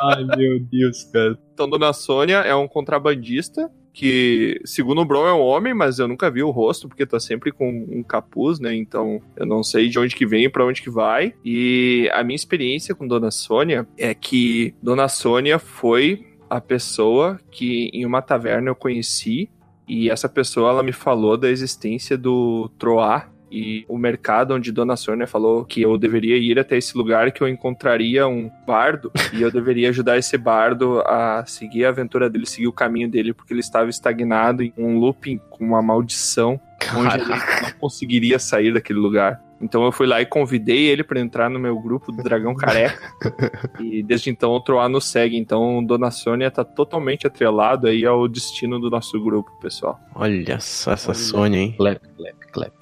[0.01, 1.37] Ai, meu Deus, cara.
[1.53, 6.07] Então, Dona Sônia é um contrabandista que, segundo o Bron, é um homem, mas eu
[6.07, 8.75] nunca vi o rosto, porque tá sempre com um capuz, né?
[8.75, 11.33] Então, eu não sei de onde que vem e pra onde que vai.
[11.43, 17.89] E a minha experiência com Dona Sônia é que Dona Sônia foi a pessoa que
[17.93, 19.49] em uma taverna eu conheci
[19.87, 24.95] e essa pessoa ela me falou da existência do Troar e o mercado onde Dona
[24.95, 29.41] Sônia falou que eu deveria ir até esse lugar que eu encontraria um bardo e
[29.41, 33.53] eu deveria ajudar esse bardo a seguir a aventura dele, seguir o caminho dele, porque
[33.53, 36.59] ele estava estagnado em um looping com uma maldição
[36.95, 39.41] onde ele não conseguiria sair daquele lugar.
[39.59, 43.11] Então eu fui lá e convidei ele para entrar no meu grupo do Dragão Careca.
[43.81, 45.35] e desde então o Troá nos segue.
[45.35, 49.99] Então Dona Sônia tá totalmente atrelado aí ao destino do nosso grupo, pessoal.
[50.13, 51.75] Olha só essa Sônia, hein?
[51.75, 52.76] Clap, clap, clap.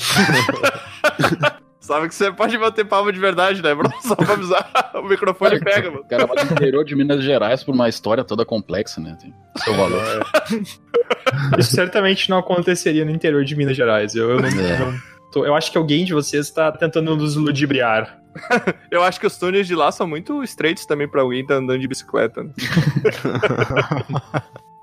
[1.80, 3.90] Sabe que você pode bater palma de verdade, né, bro?
[4.02, 4.70] Só pra avisar.
[4.94, 6.02] O microfone pega, mano.
[6.02, 9.16] O cara vai do interior de Minas Gerais por uma história toda complexa, né?
[9.20, 10.00] Tem seu valor.
[11.58, 14.14] Isso certamente não aconteceria no interior de Minas Gerais.
[14.14, 14.78] Eu, eu não, É.
[14.78, 14.94] não
[15.32, 18.18] tô- eu acho que alguém de vocês está tentando nos ludibriar.
[18.90, 21.54] Eu acho que os túneis de lá são muito estreitos também pra alguém que tá
[21.54, 22.46] andando de bicicleta.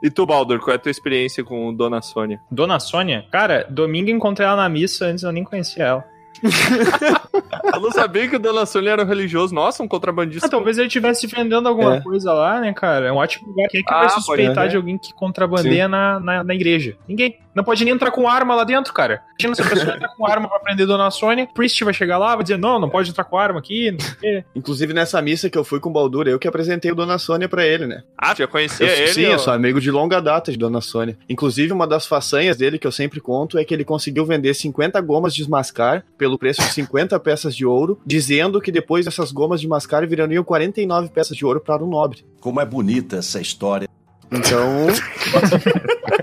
[0.01, 2.39] E tu, Baldur, qual é a tua experiência com Dona Sônia?
[2.51, 6.16] Dona Sônia, cara, domingo encontrei ela na missa, antes eu nem conhecia ela.
[7.73, 9.53] Eu não sabia que o Dona Sônia era um religioso.
[9.53, 10.47] Nossa, um contrabandista.
[10.47, 12.01] Ah, talvez ele estivesse vendendo alguma É.
[12.01, 13.07] coisa lá, né, cara?
[13.07, 13.67] É um ótimo lugar.
[13.69, 14.69] Quem é que Ah, vai suspeitar ser.
[14.71, 16.95] de alguém que contrabandeia na, na, na igreja?
[17.07, 17.37] Ninguém.
[17.53, 19.21] Não pode nem entrar com arma lá dentro, cara.
[19.39, 22.19] Imagina se a pessoa entrar com arma pra prender Dona Sônia, o Priest vai chegar
[22.19, 24.45] lá, vai dizer, não, não pode entrar com arma aqui, não sei o quê.
[24.55, 27.49] Inclusive nessa missa que eu fui com o Baldur, eu que apresentei o Dona Sônia
[27.49, 28.03] pra ele, né?
[28.15, 29.07] Ah, já conhecia Eu- ele?
[29.07, 29.29] sim, ó?
[29.31, 31.17] eu sou amigo de longa data de Dona Sônia.
[31.27, 35.01] Inclusive, uma das façanhas dele que eu sempre conto é que ele conseguiu vender 50
[35.01, 39.61] gomas de mascar pelo preço de 50 peças de ouro, dizendo que depois dessas gomas
[39.61, 42.25] de mascar virariam 49 peças de ouro para um nobre.
[42.39, 43.87] Como é bonita essa história.
[44.31, 44.87] Então,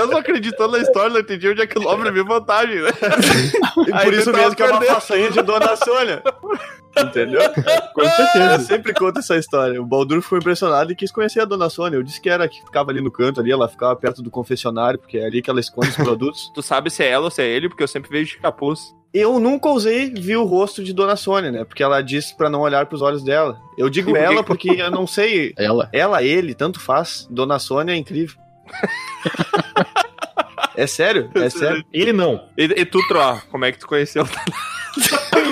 [0.00, 2.90] Mesmo acreditando na história, não entendi onde é que o nobre viu vantagem, né?
[3.88, 6.22] e Aí por ele isso mesmo que é uma façanha de Dona Sônia.
[6.96, 7.40] Entendeu?
[7.92, 8.58] Com Eu certeza.
[8.60, 9.80] sempre conto essa história.
[9.82, 11.96] O Baldur ficou impressionado e quis conhecer a Dona Sônia.
[11.96, 14.98] Eu disse que era que ficava ali no canto ali, ela ficava perto do confessionário,
[14.98, 16.50] porque é ali que ela esconde os produtos.
[16.54, 18.94] Tu sabe se é ela ou se é ele, porque eu sempre vejo de capuz.
[19.12, 21.64] Eu nunca ousei ver o rosto de Dona Sônia, né?
[21.64, 23.56] Porque ela disse pra não olhar pros olhos dela.
[23.78, 25.52] Eu digo ela que- porque eu não sei.
[25.56, 27.26] Ela, Ela, ele, tanto faz.
[27.30, 28.36] Dona Sônia é incrível.
[30.76, 31.30] é sério?
[31.34, 31.84] É sério?
[31.92, 32.48] Ele não.
[32.56, 34.26] E, e tu, Troá, como é que tu conheceu?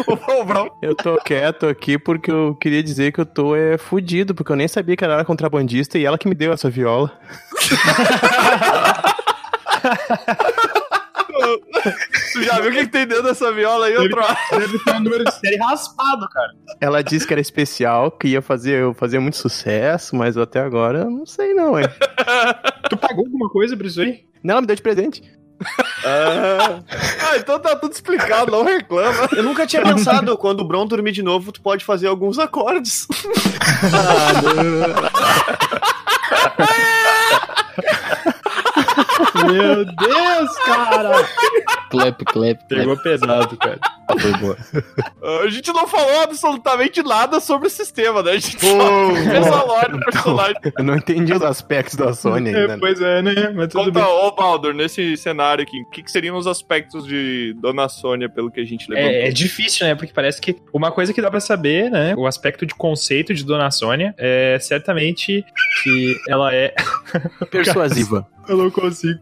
[0.07, 0.71] o Brown.
[0.81, 4.57] Eu tô quieto aqui porque eu queria dizer que eu tô é, fudido, porque eu
[4.57, 7.13] nem sabia que ela era contrabandista e ela que me deu essa viola.
[12.33, 14.37] Tu já viu o que, que tem dentro dessa viola aí, Troá?
[14.53, 16.51] Deve ter um número de série raspado, cara.
[16.81, 21.01] Ela disse que era especial, que ia fazer, eu fazer muito sucesso, mas até agora
[21.01, 21.87] eu não sei não, hein.
[22.89, 24.25] Tu pagou alguma coisa por isso aí?
[24.43, 25.23] Não, ela me deu de presente.
[26.05, 26.81] Ah,
[27.31, 29.29] Ah, então tá tudo explicado, não reclama.
[29.37, 33.07] eu nunca tinha pensado, quando o Bron dormir de novo, tu pode fazer alguns acordes.
[39.51, 41.29] Meu Deus, cara!
[41.91, 43.03] clap, clap, Pegou clap.
[43.03, 43.79] pesado, cara.
[44.21, 44.57] Foi boa.
[45.45, 48.33] A gente não falou absolutamente nada sobre o sistema, né?
[48.33, 50.55] A gente só fez a lore do personagem.
[50.77, 52.79] Eu não entendi os aspectos da Sony É, ainda.
[52.79, 53.33] pois é, né?
[53.55, 54.03] Mas tudo Conta, bem.
[54.05, 58.51] ô Baldur, nesse cenário aqui, o que, que seriam os aspectos de Dona Sônia, pelo
[58.51, 59.11] que a gente levantou?
[59.13, 59.95] É, é difícil, né?
[59.95, 62.15] Porque parece que uma coisa que dá pra saber, né?
[62.17, 65.45] O aspecto de conceito de Dona Sônia é certamente
[65.83, 66.75] que ela é.
[67.51, 68.27] Persuasiva.
[68.49, 69.21] Eu não consigo.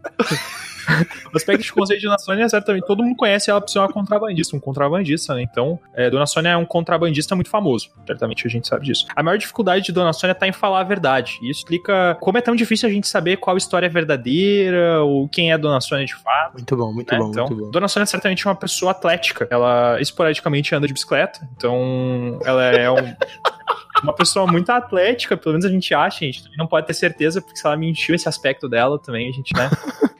[1.31, 3.87] o aspecto de conceito de Dona Sônia, certamente todo mundo conhece ela por ser uma
[3.91, 5.41] contrabandista, um contrabandista, né?
[5.43, 7.89] Então, é, Dona Sônia é um contrabandista muito famoso.
[8.05, 9.05] Certamente a gente sabe disso.
[9.15, 11.37] A maior dificuldade de Dona Sônia tá em falar a verdade.
[11.41, 15.27] E isso explica como é tão difícil a gente saber qual história é verdadeira, ou
[15.29, 16.53] quem é Dona Sônia de fato.
[16.53, 17.19] Muito bom, muito né?
[17.19, 17.71] bom, Então, muito bom.
[17.71, 19.47] Dona Sônia é certamente uma pessoa atlética.
[19.51, 21.47] Ela esporadicamente anda de bicicleta.
[21.55, 22.95] Então, ela é um-
[24.03, 26.93] uma pessoa muito atlética, pelo menos a gente acha, a gente também não pode ter
[26.93, 29.69] certeza, porque se ela mentiu esse aspecto dela também, a gente, né?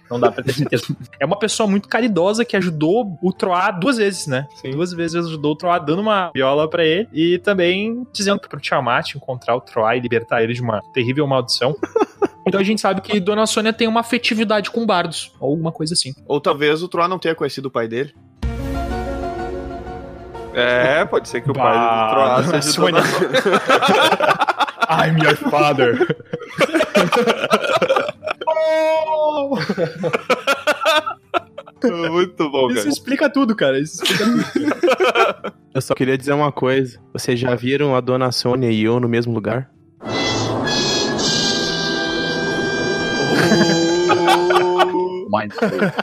[0.10, 0.84] Não dá pra ter certeza.
[1.20, 4.46] É uma pessoa muito caridosa que ajudou o Troá duas vezes, né?
[4.70, 9.16] Duas vezes ajudou o Troá dando uma viola pra ele e também dizendo pro Tiamat
[9.16, 11.74] encontrar o Troá e libertar ele de uma terrível maldição.
[12.46, 15.94] Então a gente sabe que Dona Sônia tem uma afetividade com bardos, ou alguma coisa
[15.94, 16.14] assim.
[16.26, 18.14] Ou talvez o Troá não tenha conhecido o pai dele.
[20.54, 23.02] É, pode ser que o pai Bah, do Troá Dona seja Sônia.
[24.90, 25.98] I'm your father.
[32.12, 32.90] Muito bom, Isso cara.
[32.90, 33.80] explica tudo, cara.
[33.80, 35.54] Isso explica tudo.
[35.74, 37.00] Eu só queria dizer uma coisa.
[37.14, 39.70] Vocês já viram a Dona Sônia e eu no mesmo lugar?
[45.32, 45.54] Mind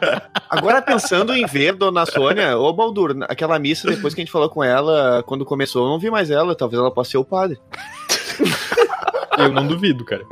[0.48, 4.48] Agora pensando em ver Dona Sônia, ô Baldur, aquela missa depois que a gente falou
[4.48, 7.58] com ela, quando começou, eu não vi mais ela, talvez ela possa ser o padre.
[9.38, 10.24] Eu não duvido, cara.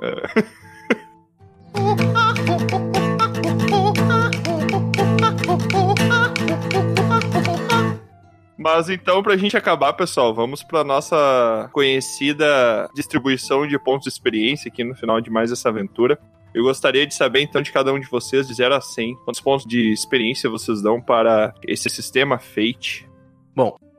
[8.59, 14.68] Mas então, pra gente acabar, pessoal, vamos pra nossa conhecida distribuição de pontos de experiência
[14.68, 16.18] aqui no final de mais essa aventura.
[16.57, 19.42] Eu gostaria de saber, então, de cada um de vocês, de 0 a 100, quantos
[19.42, 23.07] pontos de experiência vocês dão para esse sistema Fate.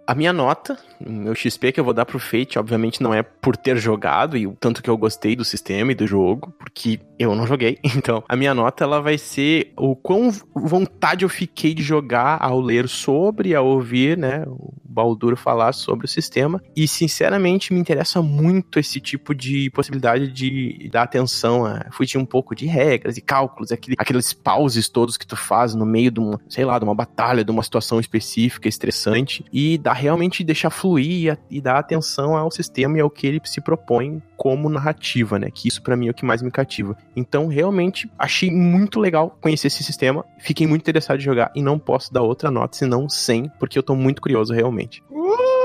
[0.07, 3.21] A minha nota, o meu XP que eu vou dar pro Fate, obviamente não é
[3.21, 6.99] por ter jogado e o tanto que eu gostei do sistema e do jogo, porque
[7.19, 7.77] eu não joguei.
[7.97, 12.61] Então, a minha nota ela vai ser o quão vontade eu fiquei de jogar ao
[12.61, 16.61] ler sobre, ao ouvir, né, o Baldur falar sobre o sistema.
[16.75, 22.25] E sinceramente me interessa muito esse tipo de possibilidade de dar atenção a fugir um
[22.25, 26.19] pouco de regras e cálculos, aquele, aqueles pauses todos que tu faz no meio de
[26.19, 30.69] uma, sei lá, de uma batalha, de uma situação específica, estressante, e dá realmente deixar
[30.69, 35.39] fluir e, e dar atenção ao sistema e ao que ele se propõe como narrativa,
[35.39, 35.49] né?
[35.51, 36.95] Que isso pra mim é o que mais me cativa.
[37.19, 41.79] Então, realmente, achei muito legal conhecer esse sistema, fiquei muito interessado em jogar e não
[41.79, 45.03] posso dar outra nota senão 100, porque eu tô muito curioso realmente.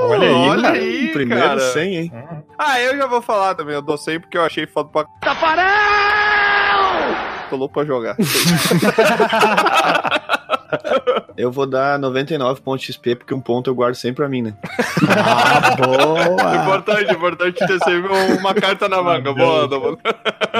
[0.01, 0.75] Olha aí, olha cara.
[0.75, 1.59] aí, Primeiro cara.
[1.59, 2.11] 100, hein?
[2.57, 5.05] Ah, eu já vou falar também, eu dou 100 porque eu achei foda pra...
[7.51, 8.17] Tô louco pra jogar.
[11.37, 14.53] Eu vou dar 99 pontos XP, porque um ponto eu guardo sempre pra mim, né?
[15.09, 16.55] Ah, boa!
[16.55, 19.33] importante, importante ter sempre uma carta na manga.
[19.33, 19.97] Boa, boa.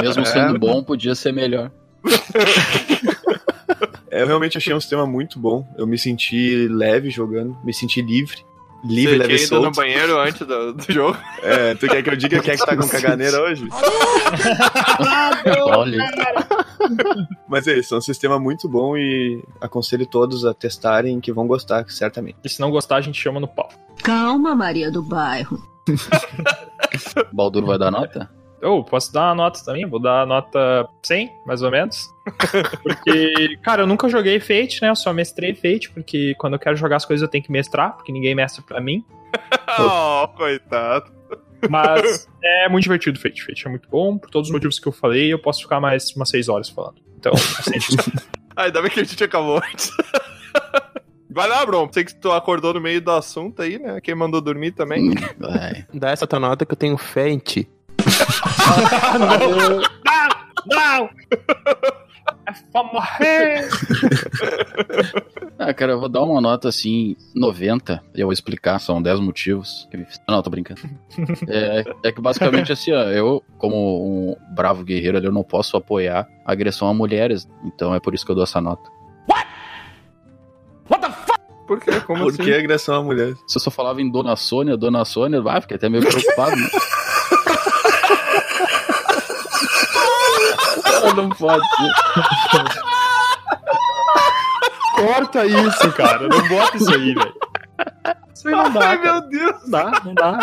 [0.01, 1.71] Mesmo sendo bom, podia ser melhor.
[4.11, 5.65] É, Eu realmente achei um sistema muito bom.
[5.77, 8.45] Eu me senti leve jogando, me senti livre.
[8.85, 9.75] Livre, Você leve tinha ido no solto.
[9.77, 11.17] banheiro antes do, do jogo?
[11.41, 13.65] É, tu quer que eu diga quem é que tá com caganeira hoje?
[15.71, 15.97] Olha,
[17.47, 21.47] Mas é isso, é um sistema muito bom e aconselho todos a testarem que vão
[21.47, 22.37] gostar, certamente.
[22.43, 23.69] E se não gostar, a gente chama no pau.
[24.03, 25.61] Calma, Maria do Bairro.
[27.31, 28.29] Baldur vai dar nota?
[28.61, 32.09] Eu posso dar uma nota também, vou dar nota 100, mais ou menos.
[32.81, 34.89] Porque, cara, eu nunca joguei Fate, né?
[34.89, 37.93] Eu só mestrei Fate, porque quando eu quero jogar as coisas eu tenho que mestrar,
[37.93, 39.03] porque ninguém mestra pra mim.
[39.79, 41.11] Oh, coitado.
[41.69, 43.43] Mas é muito divertido Fate.
[43.45, 46.15] Fate é muito bom, por todos os motivos que eu falei, eu posso ficar mais
[46.15, 46.95] umas 6 horas falando.
[47.17, 47.73] Então, assim,
[48.55, 49.91] Ah, ainda bem que a gente acabou antes.
[51.29, 51.89] Vai lá, Bron.
[51.91, 53.99] Sei que tu acordou no meio do assunto aí, né?
[53.99, 55.09] Quem mandou dormir também.
[55.09, 55.87] Hum, vai.
[55.91, 57.67] Dá essa tua nota que eu tenho fé em ti.
[60.67, 61.09] não!
[62.45, 63.69] É pra morrer!
[65.59, 69.19] Ah, cara, eu vou dar uma nota assim, 90, e eu vou explicar, são 10
[69.21, 69.87] motivos.
[69.89, 70.81] que me fiz- Não, tô brincando.
[71.47, 73.75] É, é que basicamente assim, ó, eu, como
[74.31, 78.25] um bravo guerreiro, ali, eu não posso apoiar agressão a mulheres, então é por isso
[78.25, 78.89] que eu dou essa nota.
[81.65, 81.91] Por quê?
[82.01, 82.43] Como Por assim?
[82.43, 83.33] que agressão à mulher?
[83.47, 86.67] Se eu só falava em Dona Sônia, Dona Sônia, vai, fiquei até meio preocupado, né?
[91.13, 91.91] Não pode ser.
[94.95, 96.27] Corta isso, cara.
[96.27, 97.33] Não bota isso aí, velho.
[98.33, 98.89] Isso aí não dá.
[98.89, 99.21] Ai, cara.
[99.21, 99.61] meu Deus.
[99.63, 100.39] Não dá, não dá.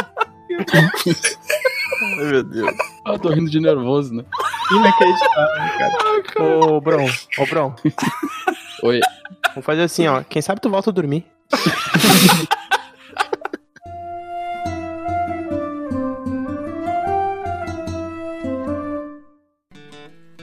[2.19, 2.75] Ai, meu Deus.
[3.07, 4.25] Ah, tô rindo de nervoso, né?
[4.73, 6.45] Inacreditável, cara.
[6.45, 7.09] Ô, Bron,
[7.39, 7.75] ô, Bron.
[8.83, 9.01] Oi.
[9.51, 10.23] Vamos fazer assim, ó.
[10.29, 11.27] Quem sabe tu volta a dormir.